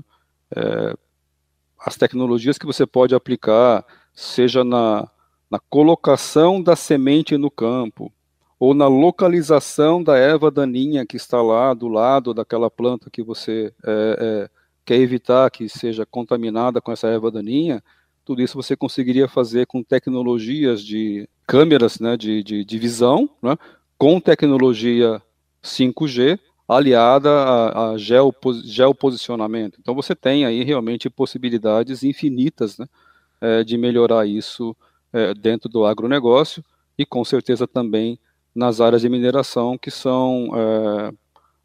É, 0.55 0.93
as 1.85 1.97
tecnologias 1.97 2.57
que 2.57 2.65
você 2.65 2.85
pode 2.85 3.13
aplicar, 3.13 3.85
seja 4.13 4.63
na, 4.63 5.05
na 5.51 5.59
colocação 5.69 6.63
da 6.63 6.77
semente 6.77 7.35
no 7.35 7.51
campo, 7.51 8.09
ou 8.57 8.73
na 8.73 8.87
localização 8.87 10.01
da 10.01 10.17
erva 10.17 10.49
daninha 10.49 11.05
que 11.05 11.17
está 11.17 11.41
lá 11.41 11.73
do 11.73 11.89
lado 11.89 12.33
daquela 12.33 12.71
planta 12.71 13.09
que 13.11 13.21
você 13.21 13.73
é, 13.85 14.17
é, 14.47 14.57
quer 14.87 15.01
evitar 15.01 15.51
que 15.51 15.67
seja 15.67 16.05
contaminada 16.05 16.79
com 16.79 16.93
essa 16.93 17.09
erva 17.09 17.29
daninha, 17.29 17.83
tudo 18.23 18.41
isso 18.41 18.55
você 18.55 18.73
conseguiria 18.73 19.27
fazer 19.27 19.67
com 19.67 19.83
tecnologias 19.83 20.81
de 20.81 21.27
câmeras 21.45 21.99
né, 21.99 22.15
de, 22.15 22.41
de, 22.41 22.63
de 22.63 22.79
visão, 22.79 23.29
né, 23.43 23.57
com 23.97 24.17
tecnologia 24.21 25.21
5G 25.61 26.39
aliada 26.65 27.29
a, 27.29 27.91
a 27.91 27.97
geopos, 27.97 28.63
geoposicionamento. 28.63 29.77
Então 29.81 29.93
você 29.93 30.15
tem 30.15 30.45
aí 30.45 30.63
realmente 30.63 31.09
possibilidades 31.09 32.01
infinitas 32.01 32.77
né, 32.77 32.85
é, 33.41 33.63
de 33.65 33.77
melhorar 33.77 34.25
isso 34.25 34.73
é, 35.11 35.33
dentro 35.33 35.67
do 35.67 35.85
agronegócio 35.85 36.63
e 36.97 37.05
com 37.05 37.25
certeza 37.25 37.67
também 37.67 38.17
nas 38.55 38.79
áreas 38.79 39.01
de 39.01 39.09
mineração 39.09 39.77
que 39.77 39.91
são 39.91 40.49
é, 40.55 41.11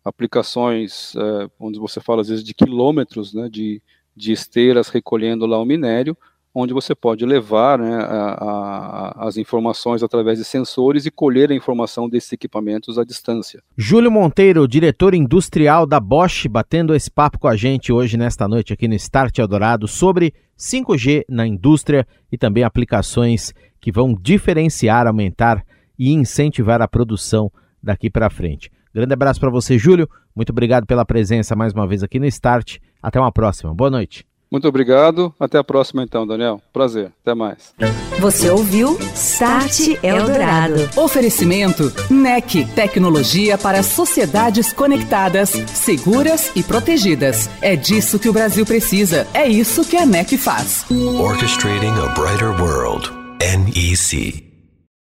aplicações 0.04 1.14
é, 1.16 1.48
onde 1.58 1.78
você 1.78 2.00
fala 2.00 2.22
às 2.22 2.28
vezes 2.28 2.44
de 2.44 2.54
quilômetros 2.54 3.32
né, 3.32 3.48
de, 3.48 3.80
de 4.16 4.32
esteiras 4.32 4.88
recolhendo 4.88 5.46
lá 5.46 5.60
o 5.60 5.64
minério, 5.64 6.16
onde 6.54 6.74
você 6.74 6.94
pode 6.94 7.24
levar 7.24 7.78
né, 7.78 7.94
a, 7.94 8.34
a, 8.34 9.26
as 9.26 9.36
informações 9.36 10.02
através 10.02 10.38
de 10.38 10.44
sensores 10.44 11.06
e 11.06 11.10
colher 11.10 11.50
a 11.50 11.54
informação 11.54 12.08
desses 12.08 12.32
equipamentos 12.32 12.98
à 12.98 13.04
distância. 13.04 13.62
Júlio 13.76 14.10
Monteiro, 14.10 14.68
diretor 14.68 15.14
industrial 15.14 15.86
da 15.86 15.98
Bosch, 15.98 16.46
batendo 16.48 16.94
esse 16.94 17.10
papo 17.10 17.38
com 17.38 17.48
a 17.48 17.56
gente 17.56 17.90
hoje, 17.92 18.18
nesta 18.18 18.46
noite, 18.46 18.72
aqui 18.72 18.86
no 18.86 18.94
Start 18.94 19.38
Eldorado, 19.38 19.88
sobre 19.88 20.34
5G 20.58 21.24
na 21.28 21.46
indústria 21.46 22.06
e 22.30 22.36
também 22.36 22.64
aplicações 22.64 23.54
que 23.80 23.90
vão 23.90 24.14
diferenciar, 24.14 25.06
aumentar 25.06 25.64
e 25.98 26.12
incentivar 26.12 26.82
a 26.82 26.88
produção 26.88 27.50
daqui 27.82 28.10
para 28.10 28.30
frente. 28.30 28.70
Grande 28.94 29.14
abraço 29.14 29.40
para 29.40 29.50
você, 29.50 29.78
Júlio. 29.78 30.08
Muito 30.34 30.50
obrigado 30.50 30.86
pela 30.86 31.04
presença 31.04 31.56
mais 31.56 31.72
uma 31.72 31.86
vez 31.86 32.02
aqui 32.02 32.18
no 32.18 32.26
Start. 32.26 32.78
Até 33.02 33.18
uma 33.18 33.32
próxima. 33.32 33.74
Boa 33.74 33.90
noite. 33.90 34.26
Muito 34.52 34.68
obrigado. 34.68 35.34
Até 35.40 35.56
a 35.56 35.64
próxima, 35.64 36.02
então, 36.02 36.26
Daniel. 36.26 36.60
Prazer. 36.74 37.10
Até 37.22 37.34
mais. 37.34 37.72
Você 38.20 38.50
ouviu 38.50 38.98
Start 39.14 39.96
Eldorado. 40.02 40.90
Oferecimento 40.94 41.90
NEC. 42.10 42.66
Tecnologia 42.74 43.56
para 43.56 43.82
sociedades 43.82 44.70
conectadas, 44.70 45.48
seguras 45.48 46.54
e 46.54 46.62
protegidas. 46.62 47.48
É 47.62 47.74
disso 47.74 48.18
que 48.18 48.28
o 48.28 48.32
Brasil 48.32 48.66
precisa. 48.66 49.26
É 49.32 49.48
isso 49.48 49.88
que 49.88 49.96
a 49.96 50.04
NEC 50.04 50.36
faz. 50.36 50.84
Orchestrating 50.90 51.86
a 51.86 52.08
Brighter 52.08 52.50
World. 52.60 53.10
NEC. 53.40 54.51